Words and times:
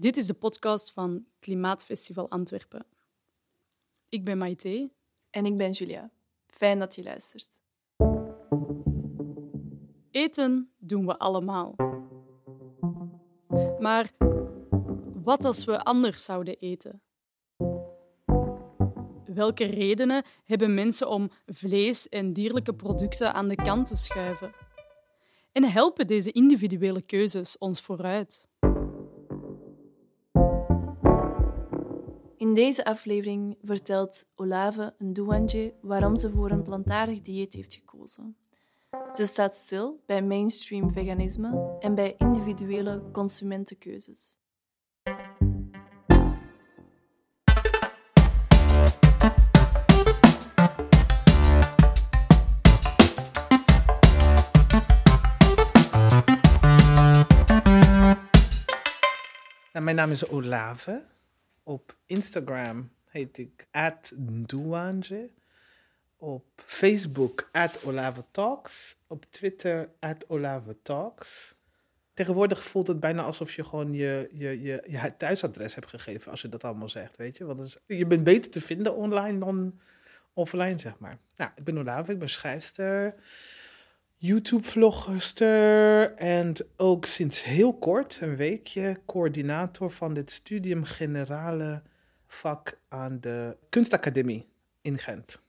Dit 0.00 0.16
is 0.16 0.26
de 0.26 0.34
podcast 0.34 0.92
van 0.92 1.26
Klimaatfestival 1.38 2.30
Antwerpen. 2.30 2.86
Ik 4.08 4.24
ben 4.24 4.38
Maite. 4.38 4.90
En 5.30 5.46
ik 5.46 5.56
ben 5.56 5.70
Julia. 5.70 6.10
Fijn 6.46 6.78
dat 6.78 6.94
je 6.94 7.02
luistert. 7.02 7.48
Eten 10.10 10.70
doen 10.78 11.06
we 11.06 11.18
allemaal. 11.18 11.74
Maar 13.78 14.10
wat 15.22 15.44
als 15.44 15.64
we 15.64 15.80
anders 15.80 16.24
zouden 16.24 16.58
eten? 16.58 17.02
Welke 19.24 19.64
redenen 19.64 20.24
hebben 20.44 20.74
mensen 20.74 21.08
om 21.08 21.30
vlees 21.46 22.08
en 22.08 22.32
dierlijke 22.32 22.74
producten 22.74 23.34
aan 23.34 23.48
de 23.48 23.56
kant 23.56 23.86
te 23.86 23.96
schuiven? 23.96 24.52
En 25.52 25.64
helpen 25.64 26.06
deze 26.06 26.32
individuele 26.32 27.02
keuzes 27.02 27.58
ons 27.58 27.80
vooruit? 27.80 28.49
In 32.40 32.54
deze 32.54 32.84
aflevering 32.84 33.56
vertelt 33.62 34.28
Olave 34.34 34.94
Ndouanje 34.98 35.74
waarom 35.80 36.16
ze 36.16 36.30
voor 36.30 36.50
een 36.50 36.62
plantaardig 36.62 37.20
dieet 37.20 37.54
heeft 37.54 37.74
gekozen. 37.74 38.36
Ze 39.12 39.24
staat 39.24 39.56
stil 39.56 40.02
bij 40.06 40.22
mainstream 40.22 40.92
veganisme 40.92 41.76
en 41.80 41.94
bij 41.94 42.14
individuele 42.18 43.02
consumentenkeuzes. 43.12 44.38
Nou, 59.72 59.84
mijn 59.84 59.96
naam 59.96 60.10
is 60.10 60.28
Olave. 60.28 61.18
Op 61.70 61.96
Instagram 62.06 62.90
heet 63.04 63.38
ik 63.38 63.66
@douange. 64.46 65.30
Op 66.16 66.44
Facebook 66.56 67.50
Olave 67.84 68.24
Talks. 68.30 68.96
Op 69.06 69.26
Twitter 69.30 69.88
Olave 70.26 70.76
Talks. 70.82 71.54
Tegenwoordig 72.14 72.64
voelt 72.64 72.86
het 72.86 73.00
bijna 73.00 73.22
alsof 73.22 73.54
je 73.54 73.64
gewoon 73.64 73.92
je, 73.92 74.28
je, 74.32 74.62
je, 74.62 74.84
je 74.86 75.16
thuisadres 75.16 75.74
hebt 75.74 75.88
gegeven 75.88 76.30
als 76.30 76.42
je 76.42 76.48
dat 76.48 76.64
allemaal 76.64 76.88
zegt, 76.88 77.16
weet 77.16 77.36
je. 77.36 77.44
Want 77.44 77.80
je 77.86 78.06
bent 78.06 78.24
beter 78.24 78.50
te 78.50 78.60
vinden 78.60 78.96
online 78.96 79.38
dan 79.38 79.80
offline, 80.32 80.78
zeg 80.78 80.98
maar. 80.98 81.18
Nou, 81.36 81.50
ik 81.54 81.64
ben 81.64 81.78
Olave, 81.78 82.12
ik 82.12 82.18
ben 82.18 82.28
schrijfster. 82.28 83.14
YouTube-vlogster 84.22 86.14
en 86.14 86.52
ook 86.76 87.04
sinds 87.04 87.44
heel 87.44 87.74
kort, 87.74 88.18
een 88.20 88.36
weekje, 88.36 89.00
coördinator 89.06 89.90
van 89.90 90.14
dit 90.14 90.30
Studium 90.30 90.84
Generale 90.84 91.82
vak 92.26 92.78
aan 92.88 93.18
de 93.20 93.56
Kunstacademie 93.68 94.46
in 94.80 94.98
Gent. 94.98 95.40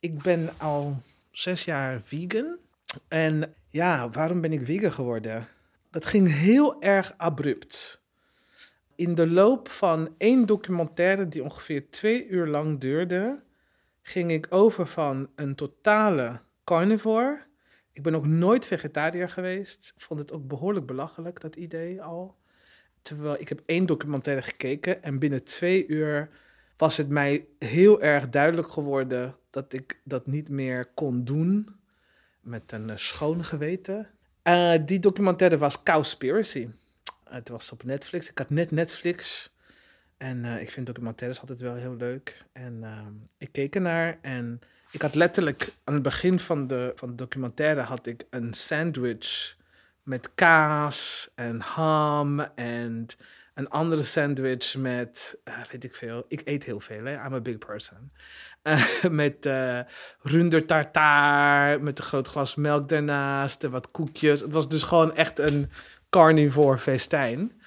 Ik 0.00 0.22
ben 0.22 0.48
al 0.56 1.02
zes 1.30 1.64
jaar 1.64 2.00
vegan. 2.04 2.56
En 3.08 3.54
ja, 3.68 4.10
waarom 4.10 4.40
ben 4.40 4.52
ik 4.52 4.64
vegan 4.64 4.92
geworden? 4.92 5.48
Dat 5.90 6.04
ging 6.04 6.34
heel 6.34 6.82
erg 6.82 7.14
abrupt. 7.16 8.00
In 8.94 9.14
de 9.14 9.26
loop 9.26 9.68
van 9.68 10.14
één 10.18 10.46
documentaire 10.46 11.28
die 11.28 11.42
ongeveer 11.42 11.90
twee 11.90 12.28
uur 12.28 12.46
lang 12.46 12.80
duurde, 12.80 13.42
ging 14.02 14.30
ik 14.30 14.46
over 14.50 14.86
van 14.86 15.28
een 15.34 15.54
totale 15.54 16.40
carnivore 16.64 17.48
ik 17.92 18.02
ben 18.02 18.14
ook 18.14 18.26
nooit 18.26 18.66
vegetariër 18.66 19.28
geweest. 19.28 19.94
Vond 19.96 20.20
het 20.20 20.32
ook 20.32 20.48
behoorlijk 20.48 20.86
belachelijk, 20.86 21.40
dat 21.40 21.56
idee 21.56 22.02
al. 22.02 22.36
Terwijl 23.02 23.40
ik 23.40 23.48
heb 23.48 23.62
één 23.66 23.86
documentaire 23.86 24.42
gekeken 24.42 25.02
en 25.02 25.18
binnen 25.18 25.44
twee 25.44 25.86
uur 25.86 26.28
was 26.76 26.96
het 26.96 27.08
mij 27.08 27.46
heel 27.58 28.02
erg 28.02 28.28
duidelijk 28.28 28.70
geworden 28.70 29.36
dat 29.50 29.72
ik 29.72 30.00
dat 30.04 30.26
niet 30.26 30.48
meer 30.48 30.86
kon 30.94 31.24
doen 31.24 31.68
met 32.40 32.72
een 32.72 32.88
uh, 32.88 32.96
schoon 32.96 33.44
geweten. 33.44 34.08
Uh, 34.44 34.74
die 34.84 34.98
documentaire 34.98 35.58
was 35.58 35.82
Cowspiracy. 35.82 36.68
het 37.24 37.48
was 37.48 37.72
op 37.72 37.84
Netflix. 37.84 38.30
Ik 38.30 38.38
had 38.38 38.50
net 38.50 38.70
Netflix. 38.70 39.50
En 40.16 40.44
ik 40.44 40.70
vind 40.70 40.86
documentaires 40.86 41.40
altijd 41.40 41.60
wel 41.60 41.74
heel 41.74 41.96
leuk. 41.96 42.44
En 42.52 42.84
ehm, 42.84 43.12
ik 43.38 43.52
keek 43.52 43.74
ernaar 43.74 44.18
en 44.22 44.60
ik 44.90 45.02
had 45.02 45.14
letterlijk 45.14 45.74
aan 45.84 45.94
het 45.94 46.02
begin 46.02 46.40
van 46.40 46.66
de, 46.66 46.92
van 46.94 47.08
de 47.08 47.14
documentaire 47.14 47.80
had 47.80 48.06
ik 48.06 48.24
een 48.30 48.54
sandwich 48.54 49.56
met 50.02 50.34
kaas 50.34 51.30
en 51.34 51.60
ham 51.60 52.40
en 52.40 53.06
een 53.54 53.68
andere 53.68 54.04
sandwich 54.04 54.76
met, 54.76 55.38
uh, 55.44 55.54
weet 55.70 55.84
ik 55.84 55.94
veel, 55.94 56.24
ik 56.28 56.40
eet 56.44 56.64
heel 56.64 56.80
veel, 56.80 57.04
hè? 57.04 57.24
I'm 57.26 57.34
a 57.34 57.40
big 57.40 57.58
person. 57.58 58.12
Uh, 58.62 59.04
met 59.10 59.46
uh, 59.46 59.80
runder 60.20 60.64
met 61.80 61.98
een 61.98 62.04
groot 62.04 62.28
glas 62.28 62.54
melk 62.54 62.88
daarnaast 62.88 63.64
en 63.64 63.70
wat 63.70 63.90
koekjes. 63.90 64.40
Het 64.40 64.52
was 64.52 64.68
dus 64.68 64.82
gewoon 64.82 65.14
echt 65.14 65.38
een 65.38 65.70
carnivore 66.10 66.78
festijn. 66.78 67.60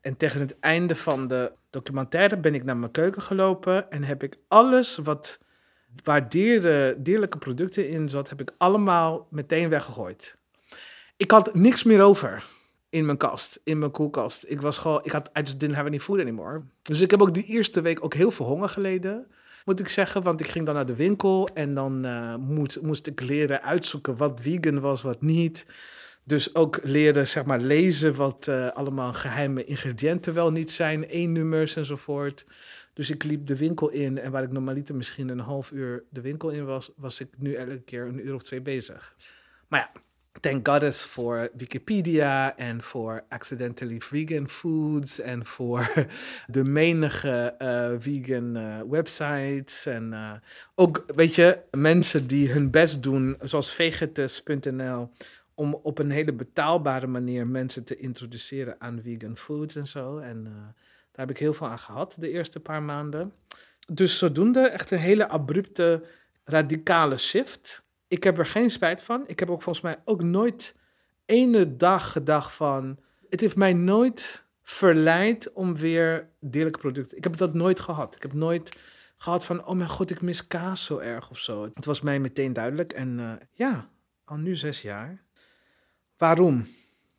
En 0.00 0.16
tegen 0.16 0.40
het 0.40 0.58
einde 0.60 0.96
van 0.96 1.28
de 1.28 1.52
documentaire 1.70 2.36
ben 2.36 2.54
ik 2.54 2.64
naar 2.64 2.76
mijn 2.76 2.92
keuken 2.92 3.22
gelopen 3.22 3.90
en 3.90 4.04
heb 4.04 4.22
ik 4.22 4.36
alles 4.48 4.96
wat 4.96 5.38
waar 6.02 6.28
dieren, 6.28 7.02
dierlijke 7.02 7.38
producten 7.38 7.88
in 7.88 8.08
zat, 8.08 8.28
heb 8.28 8.40
ik 8.40 8.52
allemaal 8.58 9.26
meteen 9.30 9.68
weggegooid. 9.68 10.36
Ik 11.16 11.30
had 11.30 11.54
niks 11.54 11.82
meer 11.82 12.02
over 12.02 12.44
in 12.90 13.04
mijn 13.06 13.18
kast, 13.18 13.60
in 13.64 13.78
mijn 13.78 13.90
koelkast. 13.90 14.44
Ik 14.46 14.60
was 14.60 14.78
gewoon, 14.78 15.00
ik 15.04 15.12
had, 15.12 15.30
I 15.38 15.40
just 15.40 15.60
didn't 15.60 15.76
have 15.76 15.88
any 15.88 16.00
food 16.00 16.20
anymore. 16.20 16.62
Dus 16.82 17.00
ik 17.00 17.10
heb 17.10 17.22
ook 17.22 17.34
die 17.34 17.44
eerste 17.44 17.80
week 17.80 18.04
ook 18.04 18.14
heel 18.14 18.30
veel 18.30 18.46
honger 18.46 18.68
geleden, 18.68 19.26
moet 19.64 19.80
ik 19.80 19.88
zeggen. 19.88 20.22
Want 20.22 20.40
ik 20.40 20.46
ging 20.46 20.66
dan 20.66 20.74
naar 20.74 20.86
de 20.86 20.96
winkel 20.96 21.48
en 21.54 21.74
dan 21.74 22.06
uh, 22.06 22.36
moest, 22.36 22.80
moest 22.82 23.06
ik 23.06 23.20
leren 23.20 23.62
uitzoeken 23.62 24.16
wat 24.16 24.40
vegan 24.42 24.80
was, 24.80 25.02
wat 25.02 25.22
niet. 25.22 25.66
Dus 26.24 26.54
ook 26.54 26.78
leren, 26.82 27.28
zeg 27.28 27.44
maar, 27.44 27.60
lezen 27.60 28.14
wat 28.14 28.46
uh, 28.48 28.68
allemaal 28.68 29.12
geheime 29.12 29.64
ingrediënten 29.64 30.34
wel 30.34 30.52
niet 30.52 30.70
zijn, 30.70 31.08
één 31.08 31.32
nummers 31.32 31.76
enzovoort. 31.76 32.46
Dus 32.94 33.10
ik 33.10 33.24
liep 33.24 33.46
de 33.46 33.56
winkel 33.56 33.88
in 33.88 34.18
en 34.18 34.30
waar 34.30 34.42
ik 34.42 34.52
normaliter 34.52 34.94
misschien 34.94 35.28
een 35.28 35.38
half 35.38 35.70
uur 35.70 36.04
de 36.10 36.20
winkel 36.20 36.50
in 36.50 36.64
was, 36.64 36.90
was 36.96 37.20
ik 37.20 37.28
nu 37.38 37.54
elke 37.54 37.80
keer 37.80 38.06
een 38.06 38.26
uur 38.26 38.34
of 38.34 38.42
twee 38.42 38.60
bezig. 38.60 39.14
Maar 39.68 39.80
ja, 39.80 40.00
thank 40.40 40.68
goddess 40.68 41.04
voor 41.04 41.48
Wikipedia 41.56 42.56
en 42.56 42.82
voor 42.82 43.24
Accidentally 43.28 44.00
Vegan 44.00 44.48
Foods 44.48 45.20
en 45.20 45.46
voor 45.46 45.92
de 46.46 46.64
menige 46.64 47.54
uh, 47.58 47.94
vegan 47.98 48.56
uh, 48.56 48.80
websites. 48.90 49.86
En 49.86 50.12
uh, 50.12 50.32
ook, 50.74 51.04
weet 51.14 51.34
je, 51.34 51.58
mensen 51.70 52.26
die 52.26 52.50
hun 52.50 52.70
best 52.70 53.02
doen, 53.02 53.36
zoals 53.40 53.72
vegetus.nl, 53.72 55.10
om 55.54 55.74
op 55.74 55.98
een 55.98 56.10
hele 56.10 56.32
betaalbare 56.32 57.06
manier 57.06 57.46
mensen 57.46 57.84
te 57.84 57.96
introduceren 57.96 58.76
aan 58.78 59.00
vegan 59.02 59.36
foods 59.36 59.76
en 59.76 59.86
zo. 59.86 60.18
En 60.18 60.46
daar 61.14 61.26
heb 61.26 61.30
ik 61.30 61.38
heel 61.38 61.54
veel 61.54 61.68
aan 61.68 61.78
gehad 61.78 62.16
de 62.18 62.30
eerste 62.30 62.60
paar 62.60 62.82
maanden. 62.82 63.32
Dus 63.86 64.18
zodoende 64.18 64.60
echt 64.60 64.90
een 64.90 64.98
hele 64.98 65.28
abrupte, 65.28 66.04
radicale 66.44 67.18
shift. 67.18 67.84
Ik 68.08 68.24
heb 68.24 68.38
er 68.38 68.46
geen 68.46 68.70
spijt 68.70 69.02
van. 69.02 69.24
Ik 69.26 69.38
heb 69.38 69.50
ook 69.50 69.62
volgens 69.62 69.84
mij 69.84 69.96
ook 70.04 70.22
nooit 70.22 70.76
ene 71.26 71.76
dag 71.76 72.12
gedacht 72.12 72.54
van... 72.54 72.98
Het 73.28 73.40
heeft 73.40 73.56
mij 73.56 73.72
nooit 73.72 74.44
verleid 74.62 75.52
om 75.52 75.76
weer 75.76 76.28
dierlijke 76.40 76.78
producten... 76.78 77.16
Ik 77.16 77.24
heb 77.24 77.36
dat 77.36 77.54
nooit 77.54 77.80
gehad. 77.80 78.14
Ik 78.14 78.22
heb 78.22 78.32
nooit 78.32 78.76
gehad 79.16 79.44
van, 79.44 79.66
oh 79.66 79.74
mijn 79.74 79.88
god, 79.88 80.10
ik 80.10 80.20
mis 80.20 80.46
kaas 80.46 80.84
zo 80.84 80.98
erg 80.98 81.30
of 81.30 81.38
zo. 81.38 81.70
Het 81.74 81.84
was 81.84 82.00
mij 82.00 82.20
meteen 82.20 82.52
duidelijk. 82.52 82.92
En 82.92 83.18
uh, 83.18 83.32
ja, 83.52 83.88
al 84.24 84.36
nu 84.36 84.56
zes 84.56 84.82
jaar. 84.82 85.22
Waarom? 86.16 86.66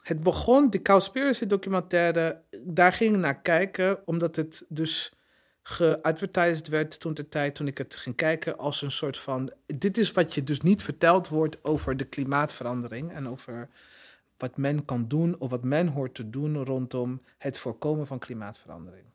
Het 0.05 0.23
begon, 0.23 0.69
de 0.69 0.81
Cowspiracy 0.81 1.47
documentaire, 1.47 2.41
daar 2.61 2.93
ging 2.93 3.13
ik 3.13 3.19
naar 3.19 3.41
kijken, 3.41 4.07
omdat 4.07 4.35
het 4.35 4.65
dus 4.69 5.13
geadvertised 5.61 6.67
werd 6.67 6.99
toen 6.99 7.13
de 7.13 7.29
tijd, 7.29 7.55
toen 7.55 7.67
ik 7.67 7.77
het 7.77 7.95
ging 7.95 8.15
kijken, 8.15 8.57
als 8.57 8.81
een 8.81 8.91
soort 8.91 9.17
van, 9.17 9.51
dit 9.65 9.97
is 9.97 10.11
wat 10.11 10.33
je 10.33 10.43
dus 10.43 10.61
niet 10.61 10.81
verteld 10.81 11.27
wordt 11.27 11.63
over 11.63 11.97
de 11.97 12.03
klimaatverandering 12.05 13.11
en 13.11 13.27
over 13.27 13.69
wat 14.37 14.57
men 14.57 14.85
kan 14.85 15.07
doen 15.07 15.35
of 15.39 15.49
wat 15.49 15.63
men 15.63 15.87
hoort 15.87 16.15
te 16.15 16.29
doen 16.29 16.63
rondom 16.63 17.21
het 17.37 17.57
voorkomen 17.57 18.07
van 18.07 18.19
klimaatverandering. 18.19 19.05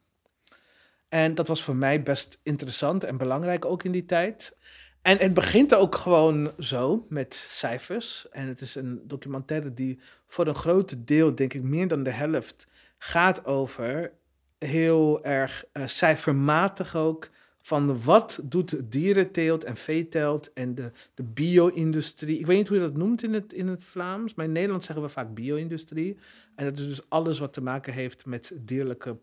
En 1.08 1.34
dat 1.34 1.48
was 1.48 1.62
voor 1.62 1.76
mij 1.76 2.02
best 2.02 2.40
interessant 2.42 3.04
en 3.04 3.16
belangrijk 3.16 3.64
ook 3.64 3.82
in 3.82 3.92
die 3.92 4.06
tijd. 4.06 4.56
En 5.02 5.18
het 5.18 5.34
begint 5.34 5.74
ook 5.74 5.94
gewoon 5.94 6.52
zo 6.58 7.06
met 7.08 7.34
cijfers. 7.34 8.28
En 8.30 8.48
het 8.48 8.60
is 8.60 8.74
een 8.74 9.00
documentaire 9.04 9.74
die 9.74 9.98
voor 10.26 10.46
een 10.46 10.54
groot 10.54 11.06
deel, 11.06 11.34
denk 11.34 11.54
ik 11.54 11.62
meer 11.62 11.88
dan 11.88 12.02
de 12.02 12.10
helft, 12.10 12.66
gaat 12.98 13.44
over 13.44 14.12
heel 14.58 15.24
erg 15.24 15.64
uh, 15.72 15.86
cijfermatig 15.86 16.96
ook 16.96 17.30
Van 17.62 18.02
wat 18.02 18.40
doet 18.44 18.92
dierenteelt 18.92 19.64
en 19.64 19.76
veeteelt 19.76 20.52
en 20.52 20.74
de, 20.74 20.92
de 21.14 21.22
bio-industrie. 21.22 22.38
Ik 22.38 22.46
weet 22.46 22.56
niet 22.56 22.68
hoe 22.68 22.76
je 22.76 22.82
dat 22.82 22.96
noemt 22.96 23.22
in 23.22 23.32
het, 23.32 23.52
in 23.52 23.68
het 23.68 23.84
Vlaams, 23.84 24.34
maar 24.34 24.44
in 24.44 24.52
Nederland 24.52 24.84
zeggen 24.84 25.04
we 25.04 25.10
vaak 25.10 25.34
bio-industrie. 25.34 26.16
En 26.54 26.64
dat 26.64 26.78
is 26.78 26.86
dus 26.86 27.08
alles 27.08 27.38
wat 27.38 27.52
te 27.52 27.62
maken 27.62 27.92
heeft 27.92 28.26
met 28.26 28.52
dierlijke 28.56 29.16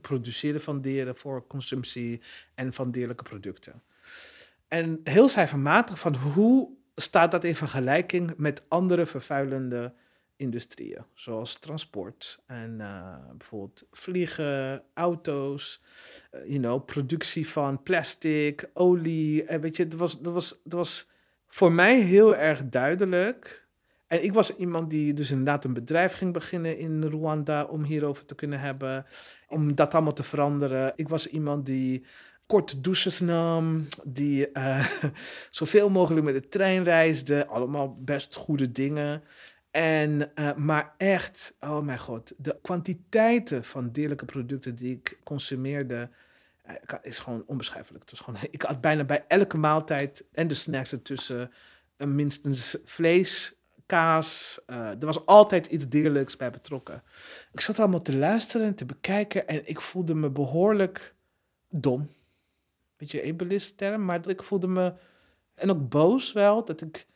produceren 0.00 0.60
van 0.60 0.80
dieren 0.80 1.16
voor 1.16 1.46
consumptie 1.46 2.20
en 2.54 2.72
van 2.72 2.90
dierlijke 2.90 3.24
producten. 3.24 3.82
En 4.68 5.00
heel 5.04 5.28
cijfermatig 5.28 5.98
van 5.98 6.16
hoe 6.16 6.68
staat 6.94 7.30
dat 7.30 7.44
in 7.44 7.56
vergelijking 7.56 8.34
met 8.36 8.62
andere 8.68 9.06
vervuilende 9.06 9.92
industrieën, 10.36 11.04
zoals 11.14 11.58
transport 11.58 12.42
en 12.46 12.76
uh, 12.78 13.16
bijvoorbeeld 13.36 13.86
vliegen, 13.90 14.82
auto's, 14.94 15.82
uh, 16.32 16.40
you 16.46 16.58
know, 16.58 16.84
productie 16.84 17.48
van 17.48 17.82
plastic, 17.82 18.70
olie. 18.74 19.44
Weet 19.60 19.76
je, 19.76 19.88
dat 19.88 19.98
was, 19.98 20.20
dat, 20.20 20.32
was, 20.32 20.60
dat 20.64 20.78
was 20.78 21.10
voor 21.46 21.72
mij 21.72 22.00
heel 22.00 22.36
erg 22.36 22.68
duidelijk. 22.68 23.66
En 24.06 24.24
ik 24.24 24.32
was 24.32 24.56
iemand 24.56 24.90
die 24.90 25.14
dus 25.14 25.30
inderdaad 25.30 25.64
een 25.64 25.72
bedrijf 25.72 26.12
ging 26.12 26.32
beginnen 26.32 26.78
in 26.78 27.04
Rwanda 27.04 27.64
om 27.64 27.84
hierover 27.84 28.24
te 28.24 28.34
kunnen 28.34 28.60
hebben, 28.60 29.06
om 29.48 29.74
dat 29.74 29.94
allemaal 29.94 30.12
te 30.12 30.22
veranderen. 30.22 30.92
Ik 30.96 31.08
was 31.08 31.26
iemand 31.26 31.66
die 31.66 32.04
korte 32.48 32.80
douches 32.80 33.20
nam, 33.20 33.88
die 34.04 34.50
uh, 34.52 34.86
zoveel 35.50 35.90
mogelijk 35.90 36.24
met 36.24 36.34
de 36.34 36.48
trein 36.48 36.84
reisde. 36.84 37.46
Allemaal 37.46 37.96
best 38.00 38.34
goede 38.34 38.70
dingen. 38.70 39.22
En, 39.70 40.32
uh, 40.34 40.54
maar 40.54 40.94
echt, 40.96 41.56
oh 41.60 41.80
mijn 41.80 41.98
god, 41.98 42.34
de 42.36 42.58
kwantiteiten 42.62 43.64
van 43.64 43.90
dierlijke 43.90 44.24
producten 44.24 44.74
die 44.74 44.92
ik 44.92 45.18
consumeerde, 45.24 46.10
uh, 46.66 46.74
is 47.02 47.18
gewoon 47.18 47.42
onbeschrijfelijk. 47.46 48.00
Het 48.00 48.10
was 48.10 48.20
gewoon, 48.20 48.40
ik 48.50 48.62
had 48.62 48.80
bijna 48.80 49.04
bij 49.04 49.24
elke 49.26 49.56
maaltijd 49.56 50.24
en 50.32 50.48
de 50.48 50.54
snacks 50.54 50.92
ertussen 50.92 51.52
minstens 51.96 52.78
vlees, 52.84 53.54
kaas. 53.86 54.60
er 54.66 55.06
was 55.06 55.26
altijd 55.26 55.66
iets 55.66 55.88
dierlijks 55.88 56.36
bij 56.36 56.50
betrokken. 56.50 57.02
Ik 57.52 57.60
zat 57.60 57.78
allemaal 57.78 58.02
te 58.02 58.16
luisteren 58.16 58.66
en 58.66 58.74
te 58.74 58.86
bekijken 58.86 59.48
en 59.48 59.68
ik 59.68 59.80
voelde 59.80 60.14
me 60.14 60.30
behoorlijk 60.30 61.14
dom 61.68 62.16
beetje 62.98 63.32
ableist 63.32 63.76
term, 63.76 64.04
maar 64.04 64.28
ik 64.28 64.42
voelde 64.42 64.68
me, 64.68 64.92
en 65.54 65.70
ook 65.70 65.88
boos 65.88 66.32
wel, 66.32 66.64
dat 66.64 66.80
ik 66.80 67.06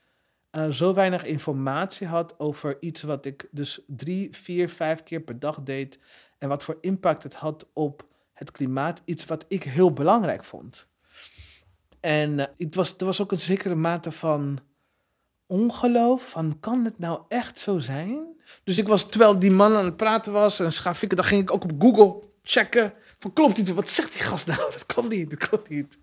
uh, 0.52 0.68
zo 0.68 0.94
weinig 0.94 1.24
informatie 1.24 2.06
had 2.06 2.38
over 2.38 2.76
iets 2.80 3.02
wat 3.02 3.24
ik 3.24 3.48
dus 3.50 3.80
drie, 3.86 4.36
vier, 4.36 4.68
vijf 4.68 5.02
keer 5.02 5.20
per 5.20 5.38
dag 5.38 5.62
deed 5.62 5.98
en 6.38 6.48
wat 6.48 6.62
voor 6.62 6.78
impact 6.80 7.22
het 7.22 7.34
had 7.34 7.66
op 7.72 8.06
het 8.32 8.50
klimaat, 8.50 9.02
iets 9.04 9.24
wat 9.24 9.44
ik 9.48 9.62
heel 9.62 9.92
belangrijk 9.92 10.44
vond. 10.44 10.88
En 12.00 12.38
uh, 12.38 12.44
het 12.56 12.74
was, 12.74 12.96
er 12.96 13.06
was 13.06 13.20
ook 13.20 13.32
een 13.32 13.40
zekere 13.40 13.74
mate 13.74 14.12
van 14.12 14.58
ongeloof, 15.46 16.28
van 16.28 16.60
kan 16.60 16.84
het 16.84 16.98
nou 16.98 17.20
echt 17.28 17.58
zo 17.58 17.78
zijn? 17.78 18.40
Dus 18.64 18.78
ik 18.78 18.88
was, 18.88 19.08
terwijl 19.08 19.38
die 19.38 19.50
man 19.50 19.76
aan 19.76 19.84
het 19.84 19.96
praten 19.96 20.32
was 20.32 20.60
en 20.60 20.72
schafikken, 20.72 21.16
dan 21.16 21.26
ging 21.26 21.42
ik 21.42 21.52
ook 21.52 21.64
op 21.64 21.72
Google 21.78 22.28
checken 22.42 22.94
van 23.22 23.32
klopt 23.32 23.56
niet, 23.56 23.74
wat 23.74 23.90
zegt 23.90 24.12
die 24.12 24.22
gast 24.22 24.46
nou? 24.46 24.58
Dat 24.72 24.86
klopt 24.86 25.08
niet, 25.08 25.30
dat 25.30 25.48
klopt 25.48 25.68
niet. 25.68 25.98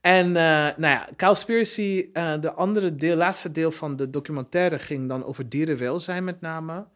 En 0.00 0.26
uh, 0.26 0.32
nou 0.32 0.80
ja, 0.80 1.08
Cowspiracy, 1.16 2.08
uh, 2.12 2.40
de 2.40 2.52
andere 2.52 2.94
deel, 2.94 3.16
laatste 3.16 3.50
deel 3.50 3.70
van 3.70 3.96
de 3.96 4.10
documentaire 4.10 4.78
ging 4.78 5.08
dan 5.08 5.24
over 5.24 5.48
dierenwelzijn 5.48 6.24
met 6.24 6.40
name. 6.40 6.86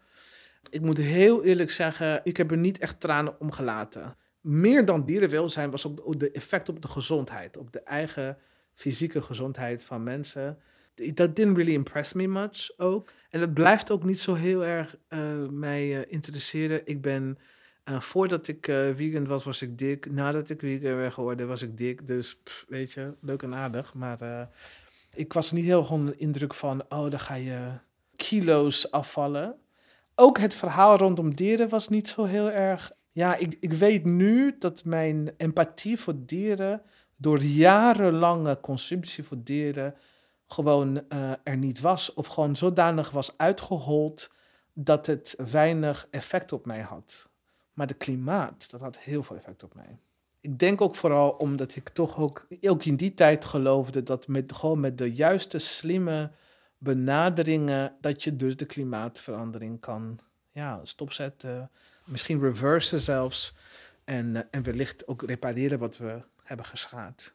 Ik 0.70 0.81
moet 0.81 0.99
heel 0.99 1.44
eerlijk 1.44 1.70
zeggen, 1.70 2.20
ik 2.23 2.37
heb 2.37 2.50
er 2.50 2.56
niet 2.56 2.79
echt 2.79 3.00
tranen 3.00 3.41
om 3.41 3.52
gelaten. 3.52 4.17
Meer 4.41 4.85
dan 4.85 5.05
dierenwelzijn 5.05 5.70
was 5.70 5.87
ook 5.87 6.19
de 6.20 6.31
effect 6.31 6.69
op 6.69 6.82
de 6.82 6.88
gezondheid, 6.88 7.56
op 7.56 7.73
de 7.73 7.81
eigen 7.81 8.38
fysieke 8.75 9.23
gezondheid 9.23 9.85
van 9.85 10.02
mensen. 10.02 10.58
Dat 11.14 11.37
didn't 11.37 11.56
really 11.56 11.73
impress 11.73 12.12
me 12.12 12.26
much 12.26 12.70
ook. 12.76 13.11
En 13.31 13.41
dat 13.41 13.55
blijft 13.55 13.91
ook 13.91 14.05
niet 14.05 14.20
zo 14.20 14.35
heel 14.35 14.64
erg 14.64 14.96
uh, 15.08 15.49
mij 15.49 16.06
interesseren. 16.06 16.81
Ik 16.85 17.02
ben 17.02 17.38
voordat 17.84 18.48
ik 18.48 18.69
uh, 18.69 19.26
was, 19.26 19.44
was 19.44 19.62
ik 19.62 19.78
dik. 19.78 20.10
Nadat 20.10 20.50
ik 20.50 20.60
vegan 20.60 20.96
ben 20.96 21.12
geworden, 21.12 21.48
was 21.48 21.62
ik 21.62 21.78
dik. 21.78 22.06
Dus 22.06 22.38
weet 22.69 22.92
je, 22.92 23.14
leuk 23.20 23.42
en 23.42 23.54
aardig. 23.54 23.94
Maar 23.94 24.22
uh, 24.22 24.42
ik 25.14 25.32
was 25.32 25.52
niet 25.52 25.64
heel 25.64 25.84
gewoon 25.84 26.06
de 26.06 26.16
indruk 26.16 26.54
van, 26.54 26.82
oh, 26.88 27.10
dan 27.10 27.20
ga 27.20 27.34
je 27.34 27.70
kilo's 28.16 28.90
afvallen. 28.90 29.56
Ook 30.14 30.38
het 30.38 30.54
verhaal 30.54 30.96
rondom 30.96 31.34
dieren 31.34 31.69
was 31.69 31.88
niet 31.88 32.08
zo 32.08 32.25
heel 32.25 32.50
erg. 32.50 32.92
Ja, 33.12 33.36
ik, 33.36 33.56
ik 33.60 33.72
weet 33.72 34.04
nu 34.04 34.56
dat 34.58 34.84
mijn 34.84 35.34
empathie 35.36 35.98
voor 35.98 36.14
dieren 36.16 36.82
door 37.16 37.42
jarenlange 37.42 38.60
consumptie 38.60 39.25
voor 39.25 39.36
dieren 39.42 39.94
gewoon 40.46 41.08
er 41.42 41.56
niet 41.56 41.81
was. 41.81 42.14
Of 42.14 42.26
gewoon 42.26 42.56
zodanig 42.56 43.10
was 43.10 43.38
uitgehold 43.38 44.31
dat 44.72 45.06
het 45.06 45.36
weinig 45.50 46.08
effect 46.10 46.52
op 46.52 46.66
mij 46.66 46.81
had. 46.81 47.28
Maar 47.74 47.86
de 47.86 47.94
klimaat, 47.94 48.70
dat 48.70 48.80
had 48.80 48.98
heel 48.98 49.22
veel 49.22 49.36
effect 49.36 49.62
op 49.62 49.74
mij. 49.74 49.98
Ik 50.40 50.58
denk 50.58 50.80
ook 50.80 50.94
vooral 50.94 51.30
omdat 51.30 51.76
ik 51.76 51.88
toch 51.88 52.18
ook, 52.18 52.46
ook 52.60 52.84
in 52.84 52.96
die 52.96 53.14
tijd 53.14 53.44
geloofde 53.44 54.02
dat 54.02 54.28
met, 54.28 54.52
gewoon 54.52 54.80
met 54.80 54.98
de 54.98 55.12
juiste 55.12 55.58
slimme 55.58 56.30
benaderingen, 56.78 57.96
dat 58.00 58.22
je 58.22 58.36
dus 58.36 58.56
de 58.56 58.66
klimaatverandering 58.66 59.80
kan 59.80 60.18
ja, 60.50 60.80
stopzetten. 60.84 61.70
Misschien 62.04 62.40
reversen 62.40 63.00
zelfs. 63.00 63.54
En, 64.04 64.34
uh, 64.34 64.40
en 64.50 64.62
wellicht 64.62 65.06
ook 65.06 65.22
repareren 65.22 65.78
wat 65.78 65.96
we 65.96 66.22
hebben 66.42 66.66
geschaad. 66.66 67.34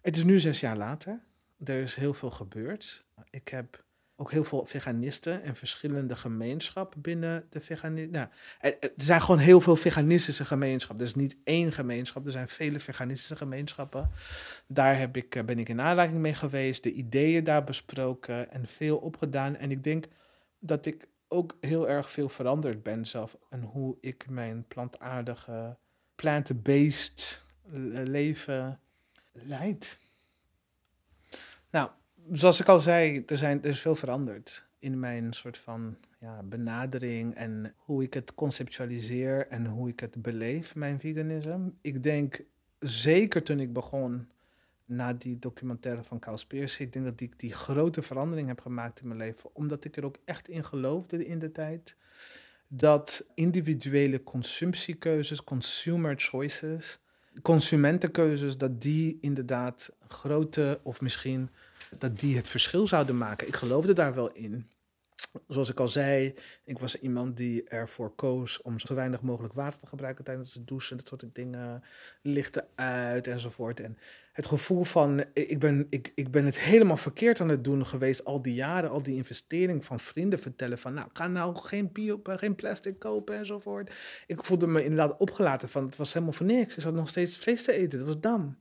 Het 0.00 0.16
is 0.16 0.24
nu 0.24 0.38
zes 0.38 0.60
jaar 0.60 0.76
later. 0.76 1.20
Er 1.64 1.82
is 1.82 1.94
heel 1.94 2.14
veel 2.14 2.30
gebeurd. 2.30 3.04
Ik 3.30 3.48
heb 3.48 3.84
ook 4.20 4.30
heel 4.30 4.44
veel 4.44 4.66
veganisten 4.66 5.42
en 5.42 5.54
verschillende 5.54 6.16
gemeenschappen 6.16 7.00
binnen 7.00 7.46
de 7.50 7.60
veganisme. 7.60 8.10
Nou, 8.10 8.28
er 8.60 8.90
zijn 8.96 9.20
gewoon 9.20 9.40
heel 9.40 9.60
veel 9.60 9.76
veganistische 9.76 10.44
gemeenschappen. 10.44 11.06
Is 11.06 11.14
niet 11.14 11.36
één 11.44 11.72
gemeenschap, 11.72 12.26
er 12.26 12.32
zijn 12.32 12.48
vele 12.48 12.80
veganistische 12.80 13.36
gemeenschappen. 13.36 14.10
Daar 14.66 14.98
heb 14.98 15.16
ik, 15.16 15.34
eh, 15.34 15.44
ben 15.44 15.58
ik 15.58 15.68
in 15.68 15.80
aanraking 15.80 16.18
mee 16.18 16.34
geweest, 16.34 16.82
de 16.82 16.92
ideeën 16.92 17.44
daar 17.44 17.64
besproken 17.64 18.50
en 18.50 18.66
veel 18.68 18.96
opgedaan. 18.96 19.56
En 19.56 19.70
ik 19.70 19.84
denk 19.84 20.06
dat 20.58 20.86
ik 20.86 21.08
ook 21.28 21.56
heel 21.60 21.88
erg 21.88 22.10
veel 22.10 22.28
veranderd 22.28 22.82
ben 22.82 23.06
zelf. 23.06 23.36
En 23.50 23.62
hoe 23.62 23.96
ik 24.00 24.26
mijn 24.28 24.64
plantaardige, 24.68 25.76
plant-based 26.14 27.44
leven 27.92 28.80
leid. 29.32 29.98
Nou, 31.70 31.90
zoals 32.30 32.60
ik 32.60 32.68
al 32.68 32.80
zei, 32.80 33.22
er, 33.26 33.38
zijn, 33.38 33.62
er 33.62 33.68
is 33.68 33.80
veel 33.80 33.94
veranderd 33.94 34.66
in 34.78 34.98
mijn 34.98 35.32
soort 35.32 35.58
van 35.58 35.96
ja, 36.18 36.42
benadering 36.42 37.34
en 37.34 37.74
hoe 37.76 38.02
ik 38.02 38.14
het 38.14 38.34
conceptualiseer 38.34 39.46
en 39.46 39.66
hoe 39.66 39.88
ik 39.88 40.00
het 40.00 40.22
beleef, 40.22 40.74
mijn 40.74 41.00
veganisme. 41.00 41.72
Ik 41.80 42.02
denk 42.02 42.44
zeker 42.78 43.42
toen 43.42 43.60
ik 43.60 43.72
begon 43.72 44.28
na 44.84 45.12
die 45.12 45.38
documentaire 45.38 46.02
van 46.02 46.18
Cowspiracy, 46.18 46.82
ik 46.82 46.92
denk 46.92 47.04
dat 47.04 47.20
ik 47.20 47.38
die 47.38 47.52
grote 47.52 48.02
verandering 48.02 48.48
heb 48.48 48.60
gemaakt 48.60 49.00
in 49.00 49.06
mijn 49.06 49.20
leven, 49.20 49.50
omdat 49.52 49.84
ik 49.84 49.96
er 49.96 50.04
ook 50.04 50.16
echt 50.24 50.48
in 50.48 50.64
geloofde 50.64 51.24
in 51.24 51.38
de 51.38 51.52
tijd 51.52 51.96
dat 52.72 53.26
individuele 53.34 54.22
consumptiekeuzes, 54.22 55.44
consumer 55.44 56.14
choices, 56.16 57.00
consumentenkeuzes, 57.42 58.58
dat 58.58 58.80
die 58.80 59.18
inderdaad 59.20 59.92
grote 60.08 60.80
of 60.82 61.00
misschien 61.00 61.50
dat 61.98 62.20
die 62.20 62.36
het 62.36 62.48
verschil 62.48 62.86
zouden 62.86 63.16
maken. 63.16 63.46
Ik 63.46 63.56
geloofde 63.56 63.92
daar 63.92 64.14
wel 64.14 64.32
in. 64.32 64.70
Zoals 65.48 65.70
ik 65.70 65.80
al 65.80 65.88
zei, 65.88 66.34
ik 66.64 66.78
was 66.78 67.00
iemand 67.00 67.36
die 67.36 67.64
ervoor 67.64 68.14
koos 68.14 68.62
om 68.62 68.78
zo 68.78 68.94
weinig 68.94 69.22
mogelijk 69.22 69.54
water 69.54 69.80
te 69.80 69.86
gebruiken 69.86 70.24
tijdens 70.24 70.54
het 70.54 70.66
douchen. 70.66 70.96
Dat 70.96 71.08
soort 71.08 71.24
dingen, 71.32 71.82
lichten 72.22 72.66
uit 72.74 73.26
enzovoort. 73.26 73.80
En 73.80 73.98
het 74.32 74.46
gevoel 74.46 74.84
van, 74.84 75.24
ik 75.32 75.58
ben, 75.58 75.86
ik, 75.90 76.12
ik 76.14 76.30
ben 76.30 76.44
het 76.44 76.58
helemaal 76.58 76.96
verkeerd 76.96 77.40
aan 77.40 77.48
het 77.48 77.64
doen 77.64 77.86
geweest 77.86 78.24
al 78.24 78.42
die 78.42 78.54
jaren, 78.54 78.90
al 78.90 79.02
die 79.02 79.16
investering 79.16 79.84
van 79.84 80.00
vrienden 80.00 80.38
vertellen 80.38 80.78
van, 80.78 80.94
nou, 80.94 81.08
ga 81.12 81.26
nou 81.26 81.56
geen 81.56 81.92
bio, 81.92 82.20
geen 82.22 82.54
plastic 82.54 82.98
kopen 82.98 83.36
enzovoort. 83.36 83.94
Ik 84.26 84.44
voelde 84.44 84.66
me 84.66 84.84
inderdaad 84.84 85.18
opgelaten 85.18 85.68
van, 85.68 85.84
het 85.84 85.96
was 85.96 86.12
helemaal 86.12 86.34
voor 86.34 86.46
niks. 86.46 86.74
Ik 86.74 86.82
zat 86.82 86.94
nog 86.94 87.08
steeds 87.08 87.38
vlees 87.38 87.62
te 87.62 87.72
eten, 87.72 87.98
het 87.98 88.06
was 88.06 88.20
dam. 88.20 88.58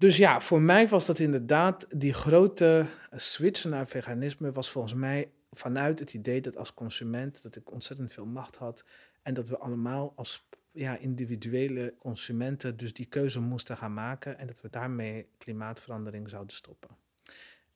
Dus 0.00 0.16
ja, 0.16 0.40
voor 0.40 0.60
mij 0.60 0.88
was 0.88 1.06
dat 1.06 1.18
inderdaad 1.18 2.00
die 2.00 2.12
grote 2.12 2.86
switch 3.10 3.64
naar 3.64 3.86
veganisme 3.86 4.52
was 4.52 4.70
volgens 4.70 4.94
mij 4.94 5.30
vanuit 5.50 5.98
het 5.98 6.14
idee 6.14 6.40
dat 6.40 6.56
als 6.56 6.74
consument 6.74 7.42
dat 7.42 7.56
ik 7.56 7.70
ontzettend 7.70 8.12
veel 8.12 8.26
macht 8.26 8.56
had 8.56 8.84
en 9.22 9.34
dat 9.34 9.48
we 9.48 9.58
allemaal 9.58 10.12
als 10.16 10.48
ja, 10.72 10.96
individuele 10.96 11.94
consumenten 11.98 12.76
dus 12.76 12.92
die 12.92 13.06
keuze 13.06 13.40
moesten 13.40 13.76
gaan 13.76 13.94
maken 13.94 14.38
en 14.38 14.46
dat 14.46 14.60
we 14.60 14.70
daarmee 14.70 15.28
klimaatverandering 15.38 16.28
zouden 16.28 16.56
stoppen. 16.56 16.88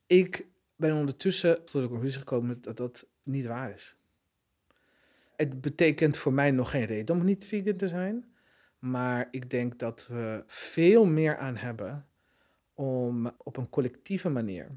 Ik 0.06 0.46
ben 0.76 0.94
ondertussen 0.94 1.64
tot 1.64 1.82
de 1.82 1.88
conclusie 1.88 2.18
gekomen 2.18 2.62
dat 2.62 2.76
dat 2.76 3.06
niet 3.22 3.46
waar 3.46 3.70
is. 3.70 3.96
Het 5.36 5.60
betekent 5.60 6.16
voor 6.16 6.32
mij 6.32 6.50
nog 6.50 6.70
geen 6.70 6.84
reden 6.84 7.16
om 7.16 7.24
niet 7.24 7.46
vegan 7.46 7.76
te 7.76 7.88
zijn. 7.88 8.32
Maar 8.78 9.28
ik 9.30 9.50
denk 9.50 9.78
dat 9.78 10.06
we 10.06 10.42
veel 10.46 11.06
meer 11.06 11.36
aan 11.36 11.56
hebben 11.56 12.06
om 12.74 13.30
op 13.36 13.56
een 13.56 13.70
collectieve 13.70 14.28
manier, 14.28 14.70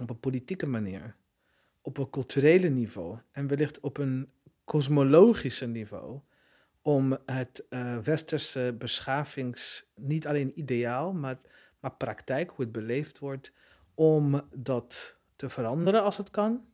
op 0.00 0.10
een 0.10 0.20
politieke 0.20 0.66
manier, 0.66 1.16
op 1.80 1.98
een 1.98 2.10
culturele 2.10 2.68
niveau 2.68 3.18
en 3.32 3.46
wellicht 3.46 3.80
op 3.80 3.98
een 3.98 4.30
kosmologische 4.64 5.66
niveau, 5.66 6.20
om 6.82 7.18
het 7.26 7.64
uh, 7.70 7.98
westerse 7.98 8.74
beschavings, 8.78 9.90
niet 9.94 10.26
alleen 10.26 10.58
ideaal, 10.58 11.12
maar, 11.12 11.38
maar 11.80 11.92
praktijk, 11.92 12.50
hoe 12.50 12.64
het 12.64 12.72
beleefd 12.72 13.18
wordt, 13.18 13.52
om 13.94 14.40
dat 14.54 15.16
te 15.36 15.48
veranderen 15.48 16.02
als 16.02 16.16
het 16.16 16.30
kan, 16.30 16.64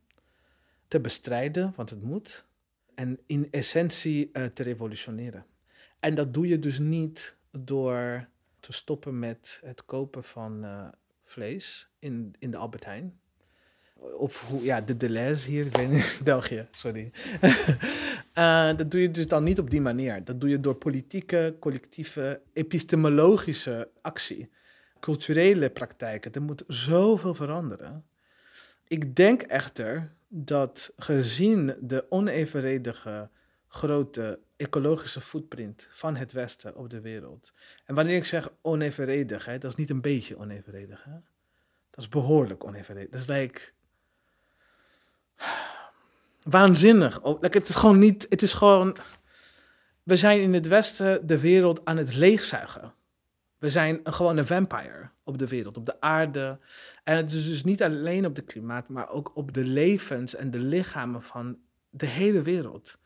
te 0.89 1.01
bestrijden, 1.01 1.73
want 1.77 1.91
het 1.91 2.03
moet, 2.03 2.47
en 2.95 3.19
in 3.27 3.49
essentie 3.51 4.31
uh, 4.33 4.45
te 4.45 4.63
revolutioneren. 4.63 5.47
En 6.01 6.15
dat 6.15 6.35
doe 6.35 6.49
je 6.49 6.59
dus 6.59 6.79
niet 6.79 7.37
door 7.51 8.29
te 8.65 8.73
stoppen 8.73 9.19
met 9.19 9.61
het 9.65 9.85
kopen 9.85 10.25
van 10.25 10.65
uh, 10.65 10.89
vlees 11.25 11.89
in, 11.99 12.35
in 12.39 12.51
de 12.51 12.57
Albert 12.57 12.85
Heijn. 12.85 13.19
Of 14.19 14.49
hoe, 14.49 14.63
ja, 14.63 14.81
de 14.81 14.97
Deleuze 14.97 15.51
hier, 15.51 15.67
ik 15.67 16.19
België, 16.25 16.69
sorry. 16.71 17.11
uh, 18.39 18.77
dat 18.79 18.91
doe 18.91 19.01
je 19.01 19.11
dus 19.11 19.27
dan 19.27 19.45
niet 19.45 19.59
op 19.59 19.71
die 19.71 19.81
manier. 19.81 20.25
Dat 20.25 20.41
doe 20.41 20.51
je 20.51 20.61
door 20.61 20.75
politieke, 20.75 21.57
collectieve, 21.61 22.41
epistemologische 22.53 23.91
actie. 24.03 24.51
Culturele 25.01 25.71
praktijken. 25.71 26.33
Er 26.33 26.43
moet 26.43 26.65
zoveel 26.67 27.35
veranderen. 27.35 28.05
Ik 28.89 29.17
denk 29.17 29.43
echter 29.43 30.13
dat 30.29 30.93
gezien 30.97 31.75
de 31.81 32.07
onevenredige 32.09 33.29
grote 33.75 34.41
ecologische 34.57 35.21
footprint 35.21 35.89
van 35.93 36.17
het 36.17 36.33
Westen 36.33 36.77
op 36.77 36.91
de 36.91 37.01
wereld. 37.01 37.53
En 37.85 37.95
wanneer 37.95 38.17
ik 38.17 38.25
zeg 38.25 38.49
onevenredig, 38.63 39.45
hè, 39.45 39.59
dat 39.59 39.71
is 39.71 39.77
niet 39.77 39.91
een 39.91 40.01
beetje 40.01 40.39
onevenredig. 40.39 41.05
Hè? 41.05 41.13
Dat 41.91 42.05
is 42.05 42.09
behoorlijk 42.09 42.65
onevenredig. 42.65 43.11
Dat 43.11 43.21
is 43.21 43.27
like... 43.27 43.61
Waanzinnig. 46.43 47.21
Oh, 47.23 47.41
like, 47.41 47.59
het 47.59 47.69
is 47.69 47.75
gewoon 47.75 47.99
niet... 47.99 48.27
Het 48.29 48.43
is 48.43 48.53
gewoon... 48.53 48.97
We 50.03 50.17
zijn 50.17 50.41
in 50.41 50.55
het 50.55 50.67
Westen 50.67 51.27
de 51.27 51.41
wereld 51.41 51.85
aan 51.85 51.97
het 51.97 52.15
leegzuigen. 52.15 52.95
We 53.59 53.71
zijn 53.71 54.01
gewoon 54.05 54.37
een 54.37 54.47
vampire 54.47 55.11
op 55.23 55.39
de 55.39 55.49
wereld, 55.49 55.77
op 55.77 55.87
de 55.87 56.01
aarde. 56.01 56.59
En 57.05 57.17
het 57.17 57.33
is 57.33 57.47
dus 57.47 57.65
niet 57.65 57.83
alleen 57.83 58.27
op 58.27 58.37
het 58.37 58.45
klimaat, 58.45 58.89
maar 58.89 59.09
ook 59.09 59.37
op 59.37 59.53
de 59.53 59.65
levens 59.65 60.35
en 60.35 60.51
de 60.51 60.59
lichamen 60.59 61.23
van 61.23 61.59
de 61.91 62.07
hele 62.07 62.43
wereld. 62.43 62.99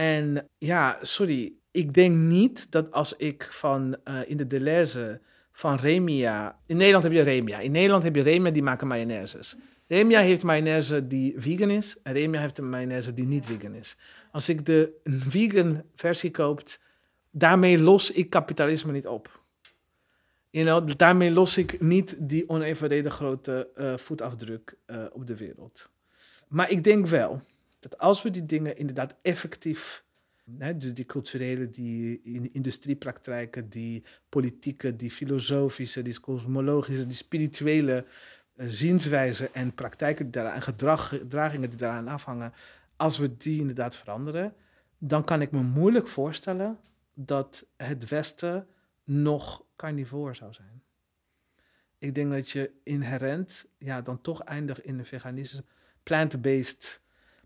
En 0.00 0.48
ja, 0.58 0.98
sorry, 1.02 1.52
ik 1.70 1.92
denk 1.92 2.16
niet 2.16 2.70
dat 2.70 2.92
als 2.92 3.16
ik 3.16 3.48
van 3.50 3.96
uh, 4.04 4.20
in 4.26 4.36
de 4.36 4.46
Deleuze 4.46 5.20
van 5.52 5.76
Remia. 5.76 6.58
In 6.66 6.76
Nederland 6.76 7.04
heb 7.04 7.12
je 7.12 7.22
Remia. 7.22 7.58
In 7.58 7.72
Nederland 7.72 8.02
heb 8.02 8.14
je 8.14 8.22
Remia 8.22 8.50
die 8.50 8.62
maken 8.62 8.86
mayonnaises. 8.86 9.56
Remia 9.86 10.20
heeft 10.20 10.42
mayonaise 10.42 11.06
die 11.06 11.34
vegan 11.36 11.70
is 11.70 11.96
en 12.02 12.12
Remia 12.12 12.40
heeft 12.40 12.58
een 12.58 12.70
mayonaise 12.70 13.14
die 13.14 13.26
niet 13.26 13.46
vegan 13.46 13.74
is. 13.74 13.96
Als 14.32 14.48
ik 14.48 14.66
de 14.66 14.92
vegan 15.04 15.82
versie 15.94 16.30
koop, 16.30 16.62
daarmee 17.30 17.78
los 17.78 18.10
ik 18.10 18.30
kapitalisme 18.30 18.92
niet 18.92 19.06
op. 19.06 19.42
You 20.50 20.66
know, 20.66 20.98
daarmee 20.98 21.30
los 21.30 21.58
ik 21.58 21.80
niet 21.80 22.16
die 22.18 22.48
onevenredig 22.48 23.14
grote 23.14 23.70
uh, 23.76 23.96
voetafdruk 23.96 24.74
uh, 24.86 25.04
op 25.12 25.26
de 25.26 25.36
wereld. 25.36 25.90
Maar 26.48 26.70
ik 26.70 26.84
denk 26.84 27.06
wel 27.06 27.42
dat 27.80 27.98
als 27.98 28.22
we 28.22 28.30
die 28.30 28.46
dingen 28.46 28.76
inderdaad 28.76 29.16
effectief, 29.22 30.04
hè, 30.58 30.76
dus 30.76 30.94
die 30.94 31.06
culturele, 31.06 31.70
die 31.70 32.20
industriepraktijken, 32.52 33.68
die 33.68 34.04
politieke, 34.28 34.96
die 34.96 35.10
filosofische, 35.10 36.02
die 36.02 36.20
cosmologische, 36.20 37.06
die 37.06 37.16
spirituele 37.16 38.06
uh, 38.54 38.66
zienswijzen 38.68 39.54
en 39.54 39.74
praktijken 39.74 40.24
die 40.24 40.42
daaraan, 40.42 40.62
gedragingen 40.62 41.70
die 41.70 41.78
daaraan 41.78 42.08
afhangen, 42.08 42.52
als 42.96 43.18
we 43.18 43.36
die 43.36 43.60
inderdaad 43.60 43.96
veranderen, 43.96 44.54
dan 44.98 45.24
kan 45.24 45.40
ik 45.40 45.50
me 45.50 45.62
moeilijk 45.62 46.08
voorstellen 46.08 46.78
dat 47.14 47.66
het 47.76 48.08
Westen 48.08 48.66
nog 49.04 49.64
carnivoor 49.76 50.34
zou 50.34 50.52
zijn. 50.52 50.82
Ik 51.98 52.14
denk 52.14 52.30
dat 52.30 52.50
je 52.50 52.72
inherent 52.82 53.66
ja, 53.78 54.02
dan 54.02 54.20
toch 54.20 54.42
eindigt 54.42 54.84
in 54.84 54.98
een 54.98 55.06
veganistische, 55.06 55.64
plant-based 56.02 57.00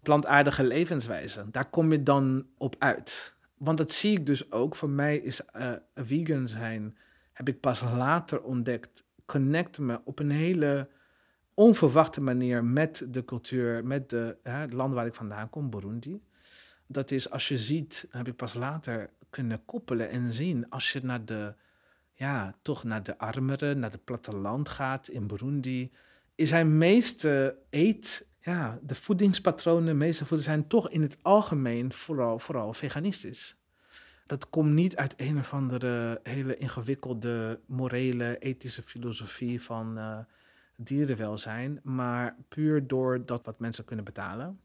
plantaardige 0.05 0.65
levenswijze. 0.65 1.45
Daar 1.51 1.71
kom 1.71 1.93
je 1.93 2.03
dan 2.03 2.47
op 2.59 2.77
uit. 2.79 3.35
Want 3.55 3.79
dat 3.79 3.93
zie 3.93 4.19
ik 4.19 4.27
dus 4.27 4.53
ook. 4.53 4.77
Voor 4.77 4.91
mij 4.91 5.17
is 5.17 5.41
uh, 5.57 5.73
vegan 5.95 6.49
zijn, 6.49 6.97
heb 7.33 7.49
ik 7.49 7.61
pas 7.61 7.81
later 7.81 8.43
ontdekt, 8.43 9.05
connect 9.27 9.79
me 9.79 10.01
op 10.05 10.19
een 10.19 10.31
hele 10.31 10.89
onverwachte 11.55 12.21
manier 12.21 12.65
met 12.65 13.07
de 13.09 13.25
cultuur, 13.25 13.87
met 13.87 14.11
de, 14.11 14.37
het 14.43 14.73
land 14.73 14.95
waar 14.95 15.07
ik 15.07 15.15
vandaan 15.15 15.51
kom, 15.51 15.71
Burundi. 15.71 16.23
Dat 16.87 17.11
is 17.11 17.31
als 17.31 17.49
je 17.49 17.59
ziet, 17.59 18.07
heb 18.11 18.29
ik 18.29 18.37
pas 18.37 18.55
later 18.55 19.11
kunnen 19.31 19.65
koppelen 19.65 20.11
en 20.11 20.33
zien, 20.33 20.71
als 20.71 20.93
je 20.93 21.01
naar 21.03 21.25
de, 21.25 21.55
ja, 22.13 22.55
toch 22.63 22.85
naar 22.85 23.03
de 23.03 23.19
armere, 23.19 23.75
naar 23.75 23.91
het 23.91 24.05
platteland 24.05 24.69
gaat 24.69 25.09
in 25.09 25.27
Burundi, 25.27 25.93
is 26.35 26.51
hij 26.51 26.65
meeste 26.65 27.59
eet 27.71 28.27
ja, 28.45 28.79
de 28.83 28.95
voedingspatronen, 28.95 29.87
de 29.87 29.95
meeste 29.95 30.27
voeding 30.27 30.49
zijn 30.49 30.67
toch 30.67 30.91
in 30.91 31.03
het 31.03 31.17
algemeen 31.23 31.93
vooral, 31.93 32.39
vooral 32.39 32.75
veganistisch. 32.75 33.57
Dat 34.27 34.51
komt 34.51 34.73
niet 34.73 34.97
uit 34.97 35.15
een 35.17 35.39
of 35.39 35.53
andere 35.53 36.21
hele 36.23 36.57
ingewikkelde 36.57 37.61
morele, 37.67 38.39
ethische 38.39 38.83
filosofie 38.83 39.63
van 39.63 39.99
uh, 39.99 40.19
dierenwelzijn, 40.77 41.81
maar 41.83 42.37
puur 42.49 42.87
door 42.87 43.27
dat 43.27 43.45
wat 43.45 43.59
mensen 43.59 43.85
kunnen 43.85 44.05
betalen, 44.05 44.61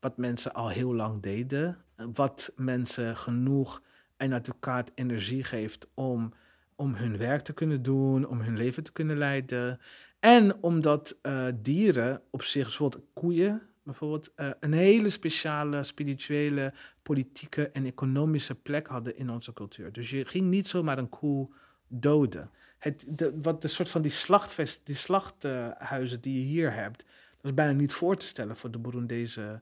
wat 0.00 0.16
mensen 0.16 0.54
al 0.54 0.68
heel 0.68 0.94
lang 0.94 1.22
deden, 1.22 1.84
wat 2.12 2.52
mensen 2.56 3.16
genoeg 3.16 3.82
en 4.16 4.32
advocaat 4.32 4.92
energie 4.94 5.44
geeft 5.44 5.88
om, 5.94 6.32
om 6.74 6.94
hun 6.94 7.16
werk 7.16 7.40
te 7.40 7.52
kunnen 7.52 7.82
doen, 7.82 8.26
om 8.26 8.40
hun 8.40 8.56
leven 8.56 8.82
te 8.82 8.92
kunnen 8.92 9.18
leiden. 9.18 9.80
En 10.20 10.62
omdat 10.62 11.16
uh, 11.22 11.46
dieren 11.54 12.22
op 12.30 12.42
zich, 12.42 12.64
bijvoorbeeld 12.64 13.04
koeien, 13.12 13.62
bijvoorbeeld, 13.82 14.32
uh, 14.36 14.50
een 14.60 14.72
hele 14.72 15.10
speciale 15.10 15.82
spirituele, 15.82 16.72
politieke 17.02 17.70
en 17.70 17.84
economische 17.84 18.54
plek 18.54 18.86
hadden 18.86 19.16
in 19.16 19.30
onze 19.30 19.52
cultuur. 19.52 19.92
Dus 19.92 20.10
je 20.10 20.24
ging 20.24 20.46
niet 20.46 20.68
zomaar 20.68 20.98
een 20.98 21.08
koe 21.08 21.48
doden. 21.88 22.50
Het, 22.78 23.04
de, 23.08 23.38
wat 23.42 23.62
de 23.62 23.68
soort 23.68 23.88
van 23.88 24.02
die, 24.02 24.10
slachtvest, 24.10 24.80
die 24.84 24.94
slachthuizen 24.94 26.20
die 26.20 26.38
je 26.38 26.44
hier 26.44 26.72
hebt, 26.72 26.98
dat 27.36 27.44
is 27.44 27.54
bijna 27.54 27.72
niet 27.72 27.92
voor 27.92 28.16
te 28.16 28.26
stellen 28.26 28.56
voor 28.56 28.70
de 28.70 28.78
Burundese 28.78 29.60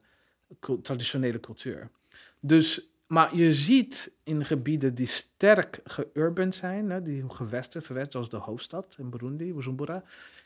traditionele 0.81 1.39
cultuur. 1.39 1.89
Dus, 2.39 2.89
maar 3.07 3.35
je 3.35 3.53
ziet 3.53 4.13
in 4.23 4.45
gebieden 4.45 4.95
die 4.95 5.07
sterk 5.07 5.79
geurbend 5.83 6.55
zijn, 6.55 6.89
hè, 6.89 7.03
die 7.03 7.23
gewesten, 7.27 7.83
verwesten, 7.83 8.11
zoals 8.11 8.29
de 8.29 8.37
hoofdstad 8.37 8.95
in 8.99 9.09
Burundi, 9.09 9.53
Bujumbura, 9.53 10.03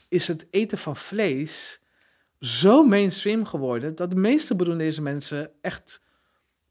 is 0.07 0.27
het 0.27 0.47
eten 0.49 0.77
van 0.77 0.95
vlees 0.95 1.81
zo 2.39 2.83
mainstream 2.83 3.45
geworden 3.45 3.95
dat 3.95 4.09
de 4.09 4.15
meeste 4.15 4.55
Burundese 4.55 5.01
mensen 5.01 5.51
echt 5.61 6.01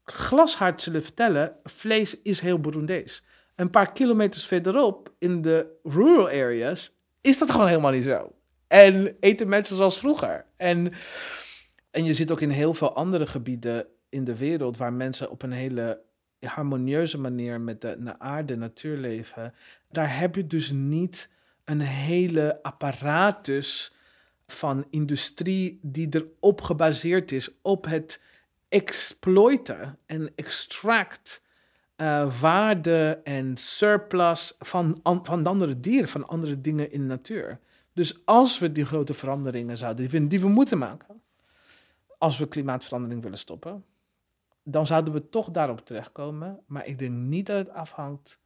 glashard 0.03 0.81
zullen 0.81 1.03
vertellen: 1.03 1.55
vlees 1.63 2.21
is 2.21 2.39
heel 2.39 2.59
Burundees. 2.59 3.23
Een 3.55 3.69
paar 3.69 3.91
kilometers 3.91 4.45
verderop, 4.45 5.13
in 5.17 5.41
de 5.41 5.77
rural 5.83 6.27
areas, 6.27 6.97
is 7.21 7.37
dat 7.37 7.51
gewoon 7.51 7.67
helemaal 7.67 7.91
niet 7.91 8.05
zo. 8.05 8.31
En 8.67 9.17
eten 9.19 9.49
mensen 9.49 9.75
zoals 9.75 9.97
vroeger. 9.97 10.45
En, 10.55 10.93
en 11.91 12.05
je 12.05 12.13
ziet 12.13 12.31
ook 12.31 12.41
in 12.41 12.49
heel 12.49 12.73
veel 12.73 12.95
andere 12.95 13.27
gebieden 13.27 13.87
in 14.09 14.23
de 14.23 14.37
wereld 14.37 14.77
waar 14.77 14.93
mensen 14.93 15.29
op 15.29 15.41
een 15.41 15.51
hele 15.51 16.01
harmonieuze 16.39 17.19
manier 17.19 17.61
met 17.61 17.81
de, 17.81 18.19
aarde, 18.19 18.55
natuur 18.55 18.97
leven. 18.97 19.53
Daar 19.89 20.19
heb 20.19 20.35
je 20.35 20.47
dus 20.47 20.71
niet 20.71 21.29
een 21.65 21.81
hele 21.81 22.63
apparatus 22.63 23.93
van 24.47 24.85
industrie 24.89 25.79
die 25.81 26.07
erop 26.09 26.61
gebaseerd 26.61 27.31
is 27.31 27.59
op 27.61 27.85
het 27.85 28.21
exploiten 28.69 29.97
en 30.05 30.31
extract 30.35 31.43
uh, 31.97 32.39
waarde 32.39 33.21
en 33.23 33.57
surplus 33.57 34.55
van, 34.59 34.99
van 35.03 35.45
andere 35.45 35.79
dieren, 35.79 36.09
van 36.09 36.27
andere 36.27 36.61
dingen 36.61 36.91
in 36.91 36.99
de 36.99 37.07
natuur. 37.07 37.59
Dus 37.93 38.25
als 38.25 38.59
we 38.59 38.71
die 38.71 38.85
grote 38.85 39.13
veranderingen 39.13 39.77
zouden, 39.77 40.09
we, 40.09 40.27
die 40.27 40.39
we 40.39 40.47
moeten 40.47 40.77
maken, 40.77 41.21
als 42.17 42.37
we 42.37 42.47
klimaatverandering 42.47 43.21
willen 43.21 43.37
stoppen, 43.37 43.83
dan 44.71 44.87
zouden 44.87 45.13
we 45.13 45.29
toch 45.29 45.51
daarop 45.51 45.85
terechtkomen. 45.85 46.59
Maar 46.65 46.85
ik 46.85 46.99
denk 46.99 47.15
niet 47.15 47.45
dat 47.45 47.57
het 47.57 47.69
afhangt 47.69 48.39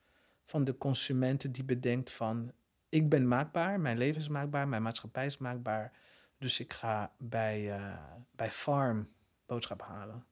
van 0.46 0.64
de 0.64 0.78
consumenten 0.78 1.52
die 1.52 1.64
bedenkt 1.64 2.12
van 2.12 2.52
ik 2.90 3.10
ben 3.10 3.28
maakbaar, 3.28 3.80
mijn 3.80 3.98
leven 3.98 4.22
is 4.22 4.28
maakbaar, 4.28 4.68
mijn 4.68 4.82
maatschappij 4.82 5.26
is 5.26 5.38
maakbaar. 5.38 5.92
Dus 6.38 6.60
ik 6.60 6.74
ga 6.74 7.12
bij, 7.18 7.80
uh, 7.80 7.98
bij 8.32 8.52
Farm 8.52 9.10
boodschap 9.46 9.82
halen. 9.82 10.26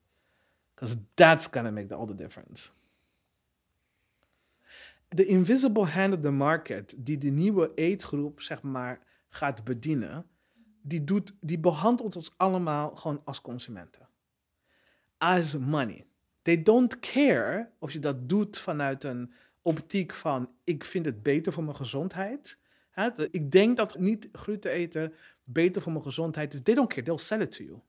Because 0.74 0.98
that's 1.13 1.48
gonna 1.51 1.71
make 1.71 1.95
all 1.95 2.07
the 2.07 2.15
difference. 2.15 2.71
de 5.15 5.25
invisible 5.25 5.86
hand 5.86 6.13
of 6.13 6.21
the 6.21 6.31
market, 6.31 6.95
die 6.98 7.17
de 7.17 7.29
nieuwe 7.29 7.71
eetgroep, 7.75 8.41
zeg 8.41 8.62
maar, 8.62 9.00
gaat 9.29 9.63
bedienen, 9.63 10.25
die, 10.81 11.03
doet, 11.03 11.33
die 11.39 11.60
behandelt 11.60 12.15
ons 12.15 12.33
allemaal 12.38 12.95
gewoon 12.95 13.21
als 13.25 13.41
consumenten. 13.41 14.07
As 15.22 15.58
money. 15.58 16.06
They 16.42 16.62
don't 16.62 17.00
care 17.00 17.70
of 17.80 17.92
je 17.92 18.00
dat 18.00 18.30
doet 18.30 18.58
vanuit 18.58 19.04
een 19.04 19.34
optiek 19.62 20.13
van 20.13 20.50
ik 20.63 20.84
vind 20.84 21.06
het 21.06 21.24
beter 21.24 21.54
voor 21.54 21.63
mijn 21.63 21.75
gezondheid. 21.75 22.58
Ik 23.32 23.51
denk 23.51 23.78
dat 23.78 24.00
niet 24.00 24.30
gluten 24.32 24.72
eten 24.72 25.13
beter 25.44 25.82
voor 25.82 25.92
mijn 25.92 26.04
gezondheid 26.04 26.54
is. 26.54 26.60
They 26.63 26.75
don't 26.75 26.90
care, 26.90 27.04
they'll 27.06 27.18
sell 27.18 27.42
it 27.42 27.51
to 27.51 27.63
you. 27.63 27.80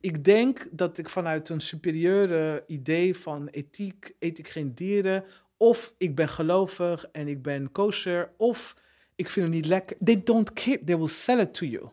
Ik 0.00 0.24
denk 0.24 0.68
dat 0.70 0.98
ik 0.98 1.08
vanuit 1.08 1.48
een 1.48 1.60
superieure 1.60 2.64
idee 2.66 3.16
van 3.16 3.48
ethiek 3.48 4.14
eet 4.18 4.38
ik 4.38 4.48
geen 4.48 4.74
dieren. 4.74 5.24
Of 5.56 5.94
ik 5.98 6.14
ben 6.14 6.28
gelovig 6.28 7.04
en 7.04 7.28
ik 7.28 7.42
ben 7.42 7.72
kosher. 7.72 8.32
Of 8.36 8.76
ik 9.14 9.30
vind 9.30 9.46
het 9.46 9.54
niet 9.54 9.66
lekker. 9.66 9.96
They 10.04 10.22
don't 10.22 10.52
care, 10.52 10.84
they 10.84 10.96
will 10.96 11.08
sell 11.08 11.40
it 11.40 11.54
to 11.54 11.66
you. 11.66 11.90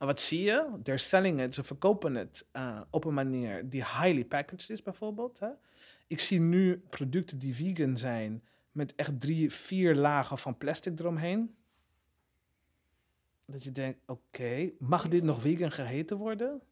Maar 0.00 0.08
wat 0.08 0.20
zie 0.20 0.42
je? 0.42 0.78
They're 0.82 0.98
selling 0.98 1.40
it, 1.40 1.54
ze 1.54 1.64
verkopen 1.64 2.14
het 2.14 2.46
uh, 2.52 2.80
op 2.90 3.04
een 3.04 3.14
manier 3.14 3.68
die 3.68 3.84
highly 3.84 4.24
packaged 4.24 4.70
is 4.70 4.82
bijvoorbeeld. 4.82 5.38
Hè? 5.38 5.48
Ik 6.06 6.20
zie 6.20 6.40
nu 6.40 6.82
producten 6.90 7.38
die 7.38 7.54
vegan 7.54 7.98
zijn 7.98 8.42
met 8.72 8.94
echt 8.94 9.20
drie, 9.20 9.52
vier 9.52 9.94
lagen 9.94 10.38
van 10.38 10.58
plastic 10.58 10.98
eromheen. 10.98 11.54
Dat 13.46 13.64
je 13.64 13.72
denkt, 13.72 13.98
oké, 14.06 14.70
mag 14.78 15.08
dit 15.08 15.22
nog 15.22 15.40
vegan 15.40 15.72
geheten 15.72 16.16
worden? 16.16 16.62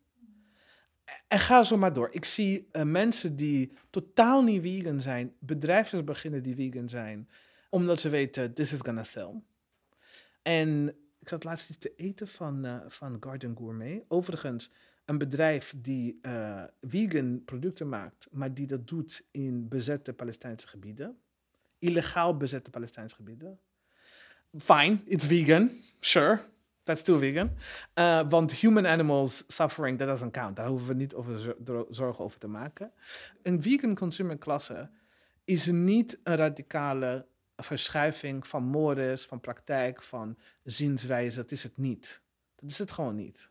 En 1.28 1.38
ga 1.38 1.62
zo 1.62 1.76
maar 1.76 1.92
door. 1.92 2.08
Ik 2.10 2.24
zie 2.24 2.68
uh, 2.72 2.82
mensen 2.82 3.36
die 3.36 3.72
totaal 3.90 4.42
niet 4.42 4.62
vegan 4.62 5.00
zijn, 5.00 5.34
bedrijfjes 5.38 6.04
beginnen 6.04 6.42
die 6.42 6.54
vegan 6.54 6.88
zijn, 6.88 7.28
omdat 7.70 8.00
ze 8.00 8.08
weten, 8.08 8.54
this 8.54 8.72
is 8.72 8.80
gonna 8.80 9.02
sell. 9.02 9.42
En 10.42 10.96
ik 11.28 11.34
zat 11.34 11.44
laatst 11.44 11.68
iets 11.68 11.78
te 11.78 11.94
eten 11.96 12.28
van, 12.28 12.66
uh, 12.66 12.80
van 12.88 13.16
Garden 13.20 13.56
Gourmet. 13.56 14.02
Overigens, 14.08 14.70
een 15.04 15.18
bedrijf 15.18 15.74
die 15.76 16.18
uh, 16.22 16.64
vegan 16.80 17.42
producten 17.44 17.88
maakt, 17.88 18.28
maar 18.30 18.54
die 18.54 18.66
dat 18.66 18.88
doet 18.88 19.26
in 19.30 19.68
bezette 19.68 20.12
Palestijnse 20.12 20.68
gebieden. 20.68 21.18
Illegaal 21.78 22.36
bezette 22.36 22.70
Palestijnse 22.70 23.14
gebieden. 23.14 23.60
Fine, 24.58 24.98
it's 25.04 25.26
vegan, 25.26 25.70
sure. 26.00 26.40
That's 26.82 27.00
still 27.00 27.18
vegan. 27.18 27.50
Uh, 27.94 28.28
want 28.28 28.52
human 28.52 28.86
animals 28.86 29.44
suffering, 29.46 29.98
that 29.98 30.08
doesn't 30.08 30.32
count. 30.32 30.56
Daar 30.56 30.68
hoeven 30.68 30.88
we 30.88 30.94
niet 30.94 31.14
over 31.14 31.56
zorgen 31.90 32.24
over 32.24 32.38
te 32.38 32.48
maken. 32.48 32.92
Een 33.42 33.62
vegan 33.62 33.94
consumerklasse 33.94 34.90
is 35.44 35.66
niet 35.66 36.18
een 36.22 36.36
radicale 36.36 37.26
verschuiving 37.62 38.46
van 38.46 38.62
modus, 38.62 39.26
van 39.26 39.40
praktijk, 39.40 40.02
van 40.02 40.38
zienswijze. 40.64 41.36
Dat 41.36 41.50
is 41.50 41.62
het 41.62 41.76
niet. 41.76 42.22
Dat 42.54 42.70
is 42.70 42.78
het 42.78 42.92
gewoon 42.92 43.16
niet. 43.16 43.50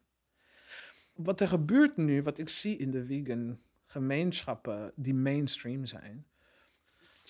Wat 1.14 1.42
er 1.42 1.48
gebeurt 1.48 1.98
nu, 1.98 2.24
wat 2.24 2.38
ik 2.38 2.50
zie 2.50 2.78
in 2.78 2.92
de 2.92 3.06
vegan 3.06 3.60
gemeenschappen 3.86 4.92
die 4.96 5.14
mainstream 5.14 5.86
zijn, 5.86 6.26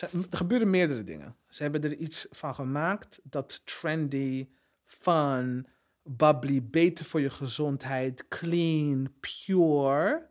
er 0.01 0.09
gebeuren 0.29 0.69
meerdere 0.69 1.03
dingen. 1.03 1.35
Ze 1.49 1.63
hebben 1.63 1.83
er 1.83 1.95
iets 1.95 2.27
van 2.29 2.55
gemaakt 2.55 3.19
dat 3.23 3.61
trendy, 3.65 4.49
fun, 4.85 5.67
bubbly, 6.03 6.63
beter 6.63 7.05
voor 7.05 7.21
je 7.21 7.29
gezondheid, 7.29 8.27
clean, 8.27 9.13
pure. 9.19 10.27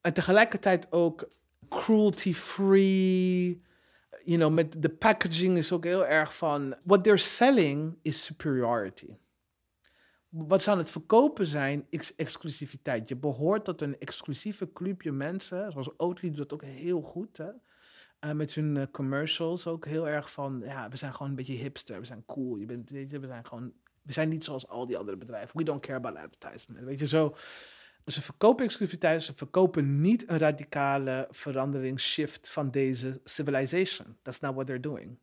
En 0.00 0.12
tegelijkertijd 0.12 0.92
ook 0.92 1.28
cruelty-free. 1.68 3.64
You 4.24 4.38
know, 4.38 4.52
met 4.52 4.82
de 4.82 4.88
packaging 4.88 5.58
is 5.58 5.72
ook 5.72 5.84
heel 5.84 6.06
erg 6.06 6.36
van. 6.36 6.76
What 6.84 7.04
they're 7.04 7.18
selling 7.18 7.98
is 8.02 8.24
superiority. 8.24 9.16
Wat 10.28 10.62
ze 10.62 10.70
aan 10.70 10.78
het 10.78 10.90
verkopen 10.90 11.46
zijn, 11.46 11.86
is 11.90 12.14
exclusiviteit. 12.14 13.08
Je 13.08 13.16
behoort 13.16 13.64
tot 13.64 13.82
een 13.82 13.98
exclusieve 13.98 14.72
clubje 14.72 15.12
mensen. 15.12 15.72
Zoals 15.72 15.98
Oatly 15.98 16.28
doet 16.28 16.38
dat 16.38 16.52
ook 16.52 16.64
heel 16.64 17.00
goed. 17.00 17.36
Hè? 17.36 17.48
Uh, 18.20 18.32
met 18.32 18.54
hun 18.54 18.76
uh, 18.76 18.82
commercials 18.92 19.66
ook 19.66 19.86
heel 19.86 20.08
erg 20.08 20.32
van. 20.32 20.62
Ja, 20.64 20.88
we 20.88 20.96
zijn 20.96 21.12
gewoon 21.12 21.28
een 21.28 21.36
beetje 21.36 21.54
hipster. 21.54 22.00
We 22.00 22.06
zijn 22.06 22.24
cool. 22.26 22.56
Je 22.56 22.66
bent, 22.66 22.90
we 22.90 23.26
zijn 23.26 23.46
gewoon 23.46 23.72
we 24.06 24.12
zijn 24.12 24.28
niet 24.28 24.44
zoals 24.44 24.68
al 24.68 24.86
die 24.86 24.98
andere 24.98 25.16
bedrijven. 25.16 25.56
We 25.58 25.64
don't 25.64 25.80
care 25.80 25.98
about 25.98 26.16
advertisement. 26.16 26.84
Weet 26.84 26.98
je 26.98 27.06
zo. 27.06 27.36
Ze 28.06 28.22
verkopen 28.22 28.64
exclusiviteit, 28.64 29.22
ze 29.22 29.34
verkopen 29.34 30.00
niet 30.00 30.28
een 30.28 30.38
radicale 30.38 31.28
verandering, 31.30 32.00
shift 32.00 32.48
van 32.48 32.70
deze 32.70 33.20
civilization. 33.24 34.16
That's 34.22 34.40
not 34.40 34.54
what 34.54 34.66
they're 34.66 34.80
doing. 34.80 35.18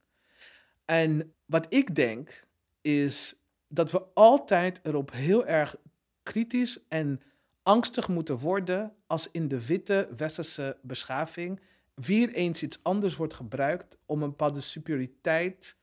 En 0.86 1.34
wat 1.46 1.66
ik 1.70 1.96
denk 1.96 2.44
is 2.82 3.36
dat 3.68 3.92
we 3.92 4.04
altijd 4.14 4.80
erop 4.84 5.12
heel 5.12 5.46
erg 5.46 5.76
kritisch 6.24 6.80
en 6.88 7.22
angstig 7.64 8.08
moeten 8.08 8.38
worden 8.38 8.94
als 9.08 9.32
in 9.32 9.48
de 9.48 9.66
witte 9.66 10.10
westerse 10.16 10.78
beschaving 10.82 11.60
weer 11.94 12.30
eens 12.30 12.64
iets 12.64 12.84
anders 12.84 13.16
wordt 13.16 13.34
gebruikt 13.34 13.98
om 14.06 14.24
een 14.24 14.30
bepaalde 14.30 14.62
superioriteit 14.62 15.76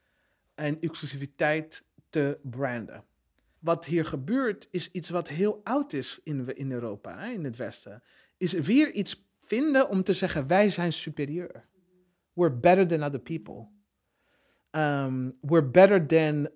en 0.54 0.80
exclusiviteit 0.80 1.84
te 2.10 2.38
branden. 2.42 3.04
Wat 3.60 3.84
hier 3.84 4.04
gebeurt 4.04 4.68
is 4.70 4.90
iets 4.90 5.10
wat 5.10 5.28
heel 5.28 5.60
oud 5.64 5.92
is 5.92 6.20
in, 6.22 6.56
in 6.56 6.72
Europa, 6.72 7.18
hè, 7.18 7.30
in 7.30 7.44
het 7.44 7.56
Westen. 7.56 8.02
Is 8.36 8.52
weer 8.52 8.92
iets 8.92 9.28
vinden 9.40 9.88
om 9.88 10.02
te 10.02 10.12
zeggen 10.12 10.46
wij 10.46 10.70
zijn 10.70 10.92
superieur. 10.92 11.68
We're 12.32 12.56
better 12.56 12.86
than 12.86 13.02
other 13.02 13.20
people. 13.20 13.68
Um, 14.70 15.36
we're 15.40 15.70
better 15.70 16.06
than 16.06 16.48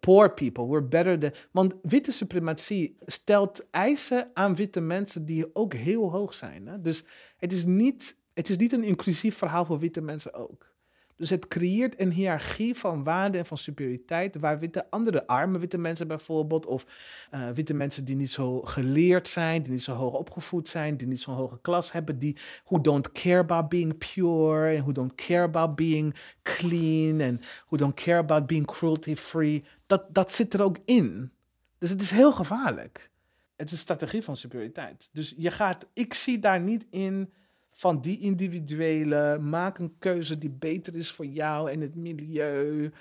poor 0.00 0.34
people. 0.34 0.66
We're 0.66 0.88
better 0.88 1.18
than. 1.18 1.32
Want 1.50 1.74
witte 1.82 2.12
suprematie 2.12 2.96
stelt 3.00 3.70
eisen 3.70 4.30
aan 4.34 4.54
witte 4.54 4.80
mensen 4.80 5.26
die 5.26 5.54
ook 5.54 5.74
heel 5.74 6.10
hoog 6.10 6.34
zijn. 6.34 6.66
Hè? 6.66 6.80
Dus 6.80 7.04
het 7.36 7.52
is, 7.52 7.64
niet, 7.64 8.16
het 8.34 8.48
is 8.48 8.56
niet 8.56 8.72
een 8.72 8.84
inclusief 8.84 9.36
verhaal 9.36 9.64
voor 9.64 9.78
witte 9.78 10.00
mensen 10.00 10.34
ook. 10.34 10.74
Dus 11.20 11.30
het 11.30 11.48
creëert 11.48 12.00
een 12.00 12.12
hiërarchie 12.12 12.74
van 12.74 13.04
waarde 13.04 13.38
en 13.38 13.46
van 13.46 13.58
superioriteit, 13.58 14.36
waar 14.36 14.58
witte, 14.58 14.90
andere 14.90 15.26
arme 15.26 15.58
witte 15.58 15.78
mensen 15.78 16.08
bijvoorbeeld, 16.08 16.66
of 16.66 16.86
uh, 17.34 17.48
witte 17.50 17.74
mensen 17.74 18.04
die 18.04 18.16
niet 18.16 18.30
zo 18.30 18.60
geleerd 18.62 19.28
zijn, 19.28 19.62
die 19.62 19.72
niet 19.72 19.82
zo 19.82 19.92
hoog 19.92 20.14
opgevoed 20.14 20.68
zijn, 20.68 20.96
die 20.96 21.06
niet 21.06 21.20
zo'n 21.20 21.34
hoge 21.34 21.60
klas 21.60 21.92
hebben, 21.92 22.18
die 22.18 22.36
who 22.64 22.80
don't 22.80 23.12
care 23.12 23.38
about 23.38 23.68
being 23.68 23.98
pure, 23.98 24.74
en 24.74 24.80
who 24.80 24.92
don't 24.92 25.14
care 25.14 25.42
about 25.42 25.74
being 25.74 26.14
clean, 26.42 27.20
en 27.20 27.40
who 27.66 27.76
don't 27.76 27.94
care 27.94 28.18
about 28.18 28.46
being 28.46 28.66
cruelty 28.66 29.16
free, 29.16 29.64
dat, 29.86 30.14
dat 30.14 30.32
zit 30.32 30.54
er 30.54 30.62
ook 30.62 30.78
in. 30.84 31.32
Dus 31.78 31.90
het 31.90 32.00
is 32.00 32.10
heel 32.10 32.32
gevaarlijk. 32.32 33.10
Het 33.56 33.66
is 33.66 33.72
een 33.72 33.78
strategie 33.78 34.22
van 34.22 34.36
superioriteit. 34.36 35.08
Dus 35.12 35.34
je 35.36 35.50
gaat, 35.50 35.90
ik 35.92 36.14
zie 36.14 36.38
daar 36.38 36.60
niet 36.60 36.86
in 36.90 37.32
van 37.80 38.00
die 38.00 38.18
individuele, 38.18 39.38
maak 39.38 39.78
een 39.78 39.94
keuze 39.98 40.38
die 40.38 40.50
beter 40.50 40.96
is 40.96 41.12
voor 41.12 41.26
jou 41.26 41.70
en 41.70 41.80
het 41.80 41.94
milieu. 41.94 42.92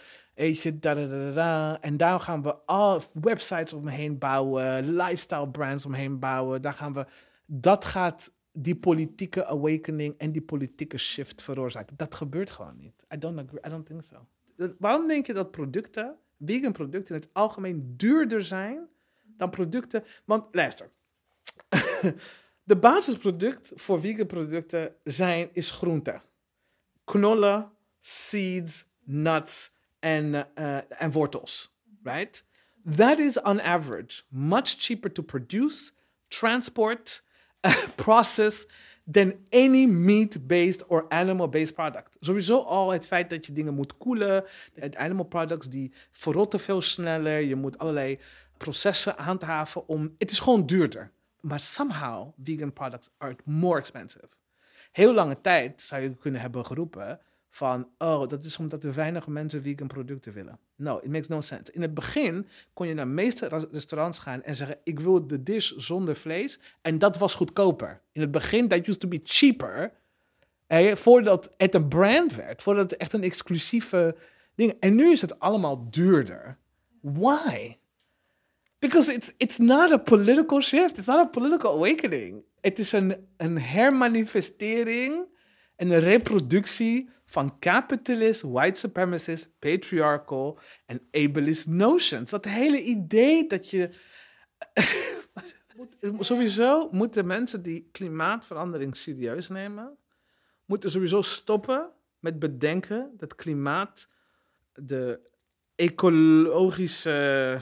En 1.81 1.97
daar 1.97 2.19
gaan 2.19 2.41
we 2.41 2.55
al 2.65 3.01
websites 3.13 3.73
omheen 3.73 4.17
bouwen, 4.17 4.95
lifestyle 4.95 5.49
brands 5.49 5.85
omheen 5.85 6.19
bouwen. 6.19 6.61
Daar 6.61 6.73
gaan 6.73 6.93
we, 6.93 7.05
dat 7.45 7.85
gaat 7.85 8.33
die 8.51 8.75
politieke 8.75 9.45
awakening 9.45 10.17
en 10.17 10.31
die 10.31 10.41
politieke 10.41 10.97
shift 10.97 11.41
veroorzaken. 11.41 11.97
Dat 11.97 12.15
gebeurt 12.15 12.51
gewoon 12.51 12.77
niet. 12.77 13.05
I 13.13 13.17
don't 13.17 13.39
agree, 13.39 13.61
I 13.67 13.69
don't 13.69 13.85
think 13.85 14.03
so. 14.03 14.27
Waarom 14.77 15.07
denk 15.07 15.25
je 15.25 15.33
dat 15.33 15.51
producten, 15.51 16.15
vegan 16.39 16.71
producten 16.71 17.15
in 17.15 17.21
het 17.21 17.29
algemeen 17.33 17.93
duurder 17.97 18.43
zijn 18.43 18.87
dan 19.37 19.49
producten? 19.49 20.03
Want 20.25 20.55
luister. 20.55 20.89
De 22.69 22.77
basisproduct 22.77 23.71
voor 23.75 23.99
vegan 23.99 24.25
producten 24.25 24.95
zijn, 25.03 25.49
is 25.53 25.71
groente. 25.71 26.21
Knollen, 27.03 27.71
seeds, 27.99 28.85
nuts 29.03 29.71
en, 29.99 30.47
uh, 30.55 30.77
en 31.01 31.11
wortels. 31.11 31.75
Right? 32.03 32.45
That 32.95 33.19
is 33.19 33.41
on 33.41 33.61
average 33.61 34.21
much 34.27 34.75
cheaper 34.77 35.11
to 35.11 35.23
produce, 35.23 35.91
transport, 36.27 37.25
process 38.05 38.65
than 39.11 39.33
any 39.49 39.85
meat-based 39.85 40.87
or 40.87 41.05
animal-based 41.07 41.73
product. 41.73 42.17
Sowieso 42.19 42.61
al 42.61 42.91
het 42.91 43.05
feit 43.05 43.29
dat 43.29 43.45
je 43.45 43.53
dingen 43.53 43.73
moet 43.73 43.97
koelen. 43.97 44.45
Animal 44.93 45.25
products 45.25 45.69
die 45.69 45.93
verrotten 46.11 46.59
veel 46.59 46.81
sneller. 46.81 47.39
Je 47.39 47.55
moet 47.55 47.77
allerlei 47.77 48.19
processen 48.57 49.13
handhaven 49.17 49.87
om... 49.87 50.15
Het 50.17 50.31
is 50.31 50.39
gewoon 50.39 50.65
duurder. 50.65 51.11
Maar 51.41 51.59
somehow, 51.59 52.33
vegan 52.41 52.73
products 52.73 53.09
are 53.17 53.35
more 53.45 53.79
expensive. 53.79 54.27
Heel 54.91 55.13
lange 55.13 55.41
tijd 55.41 55.81
zou 55.81 56.01
je 56.01 56.15
kunnen 56.15 56.41
hebben 56.41 56.65
geroepen 56.65 57.19
van, 57.49 57.89
oh, 57.97 58.27
dat 58.27 58.43
is 58.43 58.57
omdat 58.57 58.83
er 58.83 58.93
weinig 58.93 59.27
mensen 59.27 59.61
vegan 59.61 59.87
producten 59.87 60.33
willen. 60.33 60.59
No, 60.75 60.97
it 60.97 61.11
makes 61.11 61.27
no 61.27 61.41
sense. 61.41 61.71
In 61.71 61.81
het 61.81 61.93
begin 61.93 62.47
kon 62.73 62.87
je 62.87 62.93
naar 62.93 63.05
de 63.05 63.11
meeste 63.11 63.67
restaurants 63.71 64.19
gaan 64.19 64.43
en 64.43 64.55
zeggen, 64.55 64.77
ik 64.83 64.99
wil 64.99 65.27
de 65.27 65.43
dish 65.43 65.71
zonder 65.71 66.15
vlees. 66.15 66.59
En 66.81 66.97
dat 66.97 67.17
was 67.17 67.33
goedkoper. 67.33 68.01
In 68.11 68.21
het 68.21 68.31
begin, 68.31 68.67
that 68.67 68.87
used 68.87 68.99
to 68.99 69.07
be 69.07 69.19
cheaper. 69.23 69.93
Eh, 70.67 70.95
voordat 70.95 71.53
het 71.57 71.75
een 71.75 71.87
brand 71.87 72.35
werd, 72.35 72.63
voordat 72.63 72.89
het 72.89 72.99
echt 72.99 73.13
een 73.13 73.23
exclusieve 73.23 74.15
ding. 74.55 74.73
En 74.79 74.95
nu 74.95 75.11
is 75.11 75.21
het 75.21 75.39
allemaal 75.39 75.89
duurder. 75.89 76.57
Why? 77.01 77.77
Because 78.79 79.13
it's, 79.13 79.33
it's 79.37 79.57
not 79.57 79.91
a 79.91 79.97
political 79.97 80.61
shift. 80.61 80.97
It's 80.97 81.07
not 81.07 81.19
a 81.19 81.29
political 81.29 81.73
awakening. 81.73 82.43
Het 82.61 82.79
is 82.79 82.91
een, 82.91 83.27
een 83.37 83.59
hermanifestering 83.61 85.25
en 85.75 85.89
een 85.89 85.99
reproductie 85.99 87.09
van 87.25 87.59
capitalist, 87.59 88.41
white 88.41 88.79
supremacist, 88.79 89.49
patriarchal 89.59 90.59
en 90.85 91.01
ableist 91.11 91.67
notions. 91.67 92.29
Dat 92.29 92.45
hele 92.45 92.83
idee 92.83 93.47
dat 93.47 93.69
je. 93.69 93.89
sowieso 96.19 96.89
moeten 96.91 97.27
mensen 97.27 97.63
die 97.63 97.89
klimaatverandering 97.91 98.95
serieus 98.95 99.49
nemen, 99.49 99.97
moeten 100.65 100.91
sowieso 100.91 101.21
stoppen 101.21 101.91
met 102.19 102.39
bedenken 102.39 103.13
dat 103.17 103.35
klimaat 103.35 104.09
de 104.73 105.19
ecologische 105.75 107.61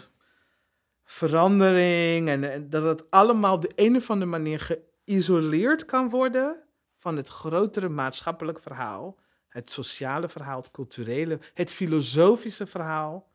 verandering 1.09 2.29
en, 2.29 2.69
dat 2.69 2.83
het 2.83 3.11
allemaal 3.11 3.53
op 3.53 3.61
de 3.61 3.71
een 3.75 3.95
of 3.95 4.09
andere 4.09 4.31
manier 4.31 4.79
geïsoleerd 5.05 5.85
kan 5.85 6.09
worden 6.09 6.63
van 6.95 7.17
het 7.17 7.27
grotere 7.27 7.89
maatschappelijk 7.89 8.59
verhaal, 8.59 9.17
het 9.47 9.69
sociale 9.69 10.29
verhaal, 10.29 10.57
het 10.57 10.71
culturele, 10.71 11.39
het 11.53 11.71
filosofische 11.71 12.67
verhaal 12.67 13.29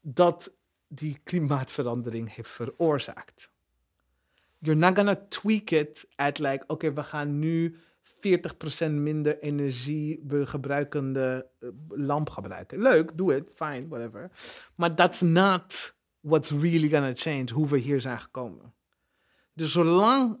dat 0.00 0.52
die 0.88 1.20
klimaatverandering 1.24 2.34
heeft 2.34 2.50
veroorzaakt. 2.50 3.50
You're 4.58 4.80
not 4.80 4.96
gonna 4.96 5.26
tweak 5.28 5.70
it 5.70 6.06
at 6.16 6.38
like, 6.38 6.64
oké, 6.66 6.92
we 6.92 7.02
gaan 7.04 7.38
nu 7.38 7.76
40% 8.88 8.90
minder 8.90 9.38
energie 9.40 10.24
gebruikende 10.28 11.48
eh, 11.60 11.68
lamp 11.88 12.30
gebruiken. 12.30 12.82
Leuk, 12.82 13.10
doe 13.14 13.32
het, 13.32 13.50
fine, 13.54 13.88
whatever. 13.88 14.30
Maar 14.74 14.94
that's 14.94 15.20
not 15.20 15.94
what's 16.22 16.50
really 16.50 16.88
gonna 16.88 17.14
change, 17.14 17.52
hoe 17.52 17.68
we 17.68 17.78
hier 17.78 18.00
zijn 18.00 18.20
gekomen. 18.20 18.74
Dus 19.54 19.72
zolang 19.72 20.38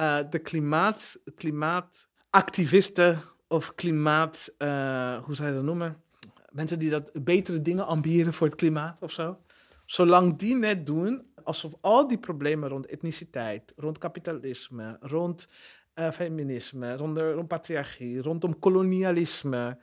uh, 0.00 0.18
de 0.30 0.38
klimaat, 0.38 1.20
klimaatactivisten 1.34 3.22
of 3.48 3.74
klimaat, 3.74 4.52
uh, 4.58 5.24
hoe 5.24 5.34
zou 5.34 5.48
je 5.48 5.54
dat 5.54 5.64
noemen? 5.64 6.02
Mensen 6.50 6.78
die 6.78 6.90
dat 6.90 7.24
betere 7.24 7.60
dingen 7.60 7.86
ambiëren 7.86 8.32
voor 8.32 8.46
het 8.46 8.56
klimaat 8.56 8.96
of 9.00 9.10
zo. 9.10 9.38
Zolang 9.86 10.36
die 10.36 10.56
net 10.56 10.86
doen 10.86 11.26
alsof 11.42 11.72
al 11.80 12.08
die 12.08 12.18
problemen 12.18 12.68
rond 12.68 12.86
etniciteit, 12.86 13.72
rond 13.76 13.98
kapitalisme, 13.98 14.96
rond 15.00 15.48
uh, 15.94 16.10
feminisme, 16.10 16.96
rond, 16.96 17.18
rond 17.18 17.48
patriarchie, 17.48 18.22
rondom 18.22 18.58
kolonialisme, 18.58 19.78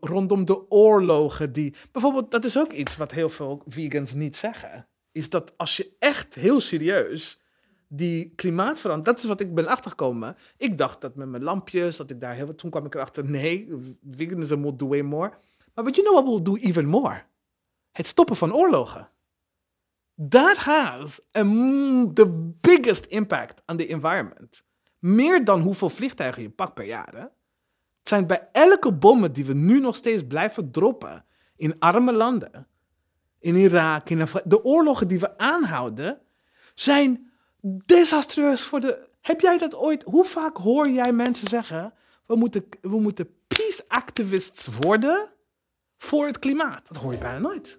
rondom 0.00 0.44
de 0.44 0.70
oorlogen 0.70 1.52
die. 1.52 1.74
Bijvoorbeeld, 1.92 2.30
dat 2.30 2.44
is 2.44 2.58
ook 2.58 2.72
iets 2.72 2.96
wat 2.96 3.12
heel 3.12 3.30
veel 3.30 3.62
vegans 3.66 4.14
niet 4.14 4.36
zeggen. 4.36 4.88
Is 5.12 5.30
dat 5.30 5.58
als 5.58 5.76
je 5.76 5.96
echt 5.98 6.34
heel 6.34 6.60
serieus 6.60 7.40
die 7.88 8.32
klimaatverandering, 8.34 9.14
dat 9.14 9.18
is 9.18 9.28
wat 9.28 9.40
ik 9.40 9.54
ben 9.54 9.66
achtergekomen. 9.66 10.36
Ik 10.56 10.78
dacht 10.78 11.00
dat 11.00 11.14
met 11.14 11.28
mijn 11.28 11.42
lampjes, 11.42 11.96
dat 11.96 12.10
ik 12.10 12.20
daar 12.20 12.34
heel 12.34 12.54
Toen 12.54 12.70
kwam 12.70 12.86
ik 12.86 12.94
erachter, 12.94 13.24
nee, 13.30 13.66
veganism 14.10 14.60
will 14.60 14.76
do 14.76 14.88
way 14.88 15.00
more. 15.00 15.32
Maar 15.74 15.84
but 15.84 15.96
you 15.96 16.06
know 16.06 16.24
what 16.24 16.28
will 16.28 16.42
do 16.42 16.68
even 16.68 16.86
more? 16.86 17.22
Het 17.92 18.06
stoppen 18.06 18.36
van 18.36 18.54
oorlogen. 18.54 19.10
That 20.28 20.56
has 20.56 21.20
the 22.14 22.52
biggest 22.60 23.04
impact 23.04 23.62
on 23.66 23.76
the 23.76 23.86
environment. 23.86 24.62
Meer 24.98 25.44
dan 25.44 25.60
hoeveel 25.60 25.90
vliegtuigen 25.90 26.42
je 26.42 26.50
pakt 26.50 26.74
per 26.74 26.84
jaar. 26.84 27.14
Hè? 27.14 27.20
Het 27.98 28.08
zijn 28.08 28.26
bij 28.26 28.48
elke 28.52 28.92
bommen 28.92 29.32
die 29.32 29.44
we 29.44 29.54
nu 29.54 29.80
nog 29.80 29.96
steeds 29.96 30.22
blijven 30.26 30.70
droppen 30.70 31.24
in 31.56 31.78
arme 31.78 32.12
landen, 32.12 32.66
in 33.40 33.54
Irak, 33.54 34.10
in 34.10 34.26
de 34.44 34.64
oorlogen 34.64 35.08
die 35.08 35.20
we 35.20 35.38
aanhouden, 35.38 36.20
zijn 36.74 37.32
desastreus 37.62 38.64
voor 38.64 38.80
de. 38.80 39.08
Heb 39.20 39.40
jij 39.40 39.58
dat 39.58 39.74
ooit? 39.74 40.02
Hoe 40.02 40.24
vaak 40.24 40.56
hoor 40.56 40.88
jij 40.88 41.12
mensen 41.12 41.48
zeggen: 41.48 41.94
we 42.26 42.36
moeten, 42.36 42.68
we 42.80 43.00
moeten 43.00 43.34
peace 43.46 43.84
activists 43.88 44.66
worden 44.66 45.32
voor 45.96 46.26
het 46.26 46.38
klimaat? 46.38 46.88
Dat 46.88 46.96
hoor 46.96 47.12
je 47.12 47.18
bijna 47.18 47.38
nooit. 47.38 47.78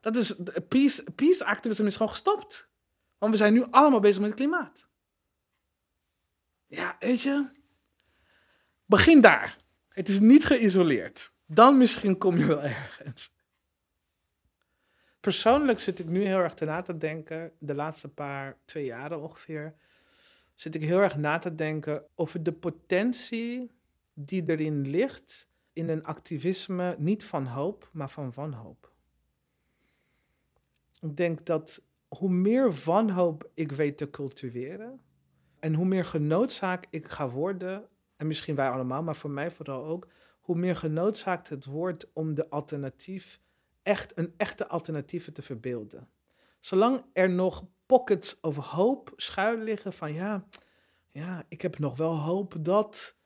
Dat 0.00 0.16
is, 0.16 0.40
peace, 0.68 1.04
peace 1.14 1.44
activism 1.44 1.86
is 1.86 1.96
gewoon 1.96 2.12
gestopt. 2.12 2.68
Want 3.18 3.32
we 3.32 3.38
zijn 3.38 3.52
nu 3.52 3.64
allemaal 3.70 4.00
bezig 4.00 4.20
met 4.20 4.30
het 4.30 4.38
klimaat. 4.38 4.88
Ja, 6.66 6.96
weet 6.98 7.20
je. 7.20 7.48
Begin 8.84 9.20
daar. 9.20 9.58
Het 9.88 10.08
is 10.08 10.20
niet 10.20 10.44
geïsoleerd. 10.44 11.32
Dan 11.46 11.78
misschien 11.78 12.18
kom 12.18 12.36
je 12.36 12.46
wel 12.46 12.62
ergens. 12.62 13.32
Persoonlijk 15.26 15.78
zit 15.78 15.98
ik 15.98 16.08
nu 16.08 16.24
heel 16.24 16.38
erg 16.38 16.54
te 16.54 16.64
na 16.64 16.82
te 16.82 16.96
denken, 16.96 17.52
de 17.58 17.74
laatste 17.74 18.08
paar, 18.08 18.56
twee 18.64 18.84
jaren 18.84 19.22
ongeveer, 19.22 19.74
zit 20.54 20.74
ik 20.74 20.82
heel 20.82 21.00
erg 21.00 21.16
na 21.16 21.38
te 21.38 21.54
denken 21.54 22.04
over 22.14 22.42
de 22.42 22.52
potentie 22.52 23.70
die 24.14 24.44
erin 24.46 24.88
ligt 24.88 25.48
in 25.72 25.88
een 25.88 26.04
activisme 26.04 26.96
niet 26.98 27.24
van 27.24 27.46
hoop, 27.46 27.88
maar 27.92 28.10
van 28.10 28.32
wanhoop. 28.34 28.92
Ik 31.00 31.16
denk 31.16 31.46
dat 31.46 31.82
hoe 32.08 32.30
meer 32.30 32.72
wanhoop 32.84 33.50
ik 33.54 33.72
weet 33.72 33.98
te 33.98 34.10
cultiveren 34.10 35.00
en 35.58 35.74
hoe 35.74 35.86
meer 35.86 36.04
genoodzaakt 36.04 36.86
ik 36.90 37.08
ga 37.08 37.28
worden, 37.28 37.88
en 38.16 38.26
misschien 38.26 38.54
wij 38.54 38.70
allemaal, 38.70 39.02
maar 39.02 39.16
voor 39.16 39.30
mij 39.30 39.50
vooral 39.50 39.84
ook, 39.84 40.08
hoe 40.40 40.56
meer 40.56 40.76
genoodzaakt 40.76 41.48
het 41.48 41.64
wordt 41.64 42.12
om 42.12 42.34
de 42.34 42.50
alternatief, 42.50 43.40
echt 43.86 44.18
een 44.18 44.34
echte 44.36 44.68
alternatieve 44.68 45.32
te 45.32 45.42
verbeelden. 45.42 46.08
Zolang 46.60 47.04
er 47.12 47.30
nog 47.30 47.64
pockets 47.86 48.40
of 48.40 48.56
hoop 48.56 49.12
schuil 49.16 49.58
liggen 49.58 49.92
van 49.92 50.12
ja, 50.12 50.44
ja, 51.12 51.44
ik 51.48 51.62
heb 51.62 51.78
nog 51.78 51.96
wel 51.96 52.16
hoop 52.16 52.56
dat 52.60 53.16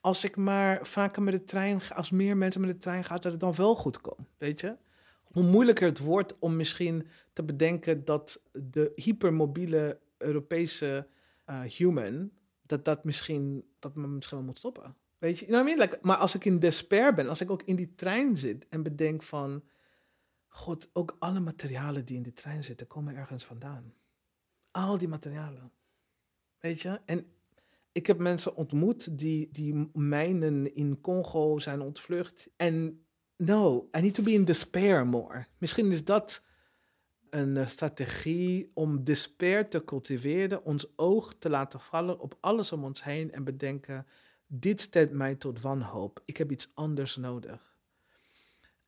als 0.00 0.24
ik 0.24 0.36
maar 0.36 0.86
vaker 0.86 1.22
met 1.22 1.34
de 1.34 1.44
trein 1.44 1.80
ga, 1.80 1.94
als 1.94 2.10
meer 2.10 2.36
mensen 2.36 2.60
met 2.60 2.70
de 2.70 2.78
trein 2.78 3.04
gaan, 3.04 3.20
dat 3.20 3.32
het 3.32 3.40
dan 3.40 3.54
wel 3.54 3.74
goed 3.74 4.00
komt, 4.00 4.28
weet 4.38 4.60
je? 4.60 4.76
hoe 5.32 5.42
moeilijker 5.42 5.86
het 5.86 5.98
wordt 5.98 6.38
om 6.38 6.56
misschien 6.56 7.06
te 7.32 7.44
bedenken 7.44 8.04
dat 8.04 8.42
de 8.52 8.92
hypermobiele 8.94 10.00
Europese 10.18 11.06
uh, 11.50 11.60
human, 11.60 12.30
dat 12.66 12.84
dat 12.84 13.04
misschien, 13.04 13.64
dat 13.78 13.94
men 13.94 14.14
misschien 14.14 14.36
wel 14.36 14.46
moet 14.46 14.58
stoppen. 14.58 14.96
Weet 15.18 15.38
je, 15.38 15.46
mean? 15.48 15.88
maar 16.00 16.16
als 16.16 16.34
ik 16.34 16.44
in 16.44 16.58
despair 16.58 17.14
ben, 17.14 17.28
als 17.28 17.40
ik 17.40 17.50
ook 17.50 17.62
in 17.62 17.76
die 17.76 17.94
trein 17.94 18.36
zit 18.36 18.68
en 18.68 18.82
bedenk 18.82 19.22
van, 19.22 19.62
god, 20.58 20.90
ook 20.92 21.16
alle 21.18 21.40
materialen 21.40 22.04
die 22.04 22.16
in 22.16 22.22
die 22.22 22.32
trein 22.32 22.64
zitten, 22.64 22.86
komen 22.86 23.16
ergens 23.16 23.44
vandaan. 23.44 23.94
Al 24.70 24.98
die 24.98 25.08
materialen. 25.08 25.72
Weet 26.58 26.80
je? 26.80 27.00
En 27.04 27.26
ik 27.92 28.06
heb 28.06 28.18
mensen 28.18 28.56
ontmoet 28.56 29.18
die, 29.18 29.48
die 29.52 29.90
mijnen 29.92 30.74
in 30.74 31.00
Congo 31.00 31.58
zijn 31.58 31.80
ontvlucht. 31.80 32.50
En 32.56 33.04
no, 33.36 33.88
I 33.96 34.00
need 34.00 34.14
to 34.14 34.22
be 34.22 34.32
in 34.32 34.44
despair 34.44 35.06
more. 35.06 35.46
Misschien 35.58 35.92
is 35.92 36.04
dat 36.04 36.42
een 37.30 37.56
uh, 37.56 37.66
strategie 37.66 38.70
om 38.74 39.04
despair 39.04 39.68
te 39.68 39.84
cultiveren, 39.84 40.64
ons 40.64 40.92
oog 40.96 41.34
te 41.38 41.50
laten 41.50 41.80
vallen 41.80 42.20
op 42.20 42.36
alles 42.40 42.72
om 42.72 42.84
ons 42.84 43.04
heen 43.04 43.32
en 43.32 43.44
bedenken: 43.44 44.06
dit 44.46 44.80
stemt 44.80 45.12
mij 45.12 45.34
tot 45.34 45.60
wanhoop. 45.60 46.22
Ik 46.24 46.36
heb 46.36 46.50
iets 46.50 46.70
anders 46.74 47.16
nodig. 47.16 47.77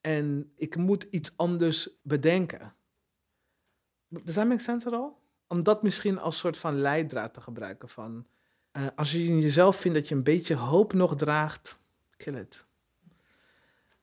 En 0.01 0.53
ik 0.57 0.77
moet 0.77 1.03
iets 1.03 1.37
anders 1.37 1.89
bedenken. 2.03 2.75
Does 4.09 4.35
that 4.35 4.47
make 4.47 4.61
sense 4.61 4.87
at 4.87 4.93
all? 4.93 5.13
Om 5.47 5.63
dat 5.63 5.83
misschien 5.83 6.19
als 6.19 6.39
soort 6.39 6.59
van 6.59 6.81
leidraad 6.81 7.35
te 7.35 7.41
gebruiken 7.41 7.89
van... 7.89 8.27
Uh, 8.73 8.87
als 8.97 9.13
je 9.13 9.25
in 9.25 9.41
jezelf 9.41 9.77
vindt 9.77 9.99
dat 9.99 10.09
je 10.09 10.15
een 10.15 10.23
beetje 10.23 10.55
hoop 10.55 10.93
nog 10.93 11.17
draagt, 11.17 11.79
kill 12.17 12.35
it. 12.35 12.67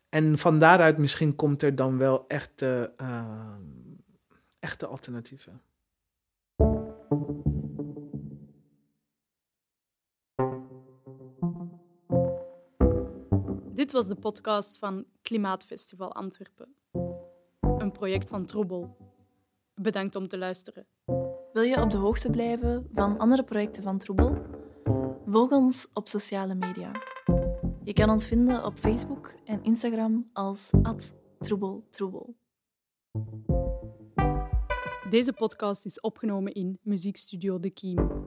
En 0.10 0.38
van 0.38 0.60
daaruit 0.60 0.98
misschien 0.98 1.36
komt 1.36 1.62
er 1.62 1.76
dan 1.76 1.98
wel 1.98 2.28
echte, 2.28 2.94
uh, 3.02 3.56
echte 4.60 4.86
alternatieven. 4.86 5.62
Dit 13.88 13.96
was 13.96 14.08
de 14.08 14.16
podcast 14.16 14.80
van 14.80 15.06
Klimaatfestival 15.22 16.14
Antwerpen. 16.14 16.76
Een 17.62 17.92
project 17.92 18.30
van 18.30 18.46
Troebel. 18.46 18.98
Bedankt 19.76 20.16
om 20.16 20.28
te 20.28 20.38
luisteren. 20.38 20.88
Wil 21.54 21.64
je 21.64 21.82
op 21.82 21.92
de 21.92 21.98
hoogte 21.98 22.30
blijven 22.30 22.90
van 22.94 23.18
andere 23.18 23.44
projecten 23.44 23.84
van 23.84 23.98
Troebel? 23.98 24.46
Volg 25.26 25.52
ons 25.52 25.90
op 25.94 26.08
sociale 26.08 26.56
media. 26.56 26.92
Je 27.84 27.94
kan 27.94 28.10
ons 28.10 28.28
vinden 28.28 28.66
op 28.66 28.78
Facebook 28.78 29.36
en 29.46 29.64
Instagram 29.64 30.30
als 30.34 30.72
@troebeltroebel. 31.40 32.36
Deze 35.10 35.34
podcast 35.34 35.86
is 35.86 36.00
opgenomen 36.00 36.54
in 36.54 36.80
Muziekstudio 36.82 37.60
De 37.60 37.70
Kiem. 37.70 38.26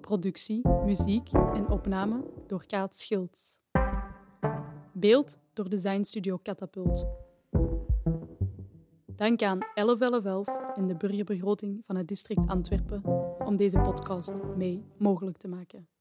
Productie, 0.00 0.68
muziek 0.68 1.32
en 1.32 1.68
opname 1.68 2.24
door 2.46 2.66
Kaat 2.66 2.98
Schilds. 2.98 3.61
Beeld 5.02 5.38
door 5.52 5.68
Design 5.68 6.02
Studio 6.02 6.38
Catapult. 6.42 7.06
Dank 9.06 9.42
aan 9.42 9.58
1111 9.74 10.48
en 10.76 10.86
de 10.86 10.96
burgerbegroting 10.96 11.80
van 11.84 11.96
het 11.96 12.08
district 12.08 12.50
Antwerpen 12.50 13.04
om 13.46 13.56
deze 13.56 13.78
podcast 13.78 14.32
mee 14.56 14.84
mogelijk 14.98 15.36
te 15.36 15.48
maken. 15.48 15.91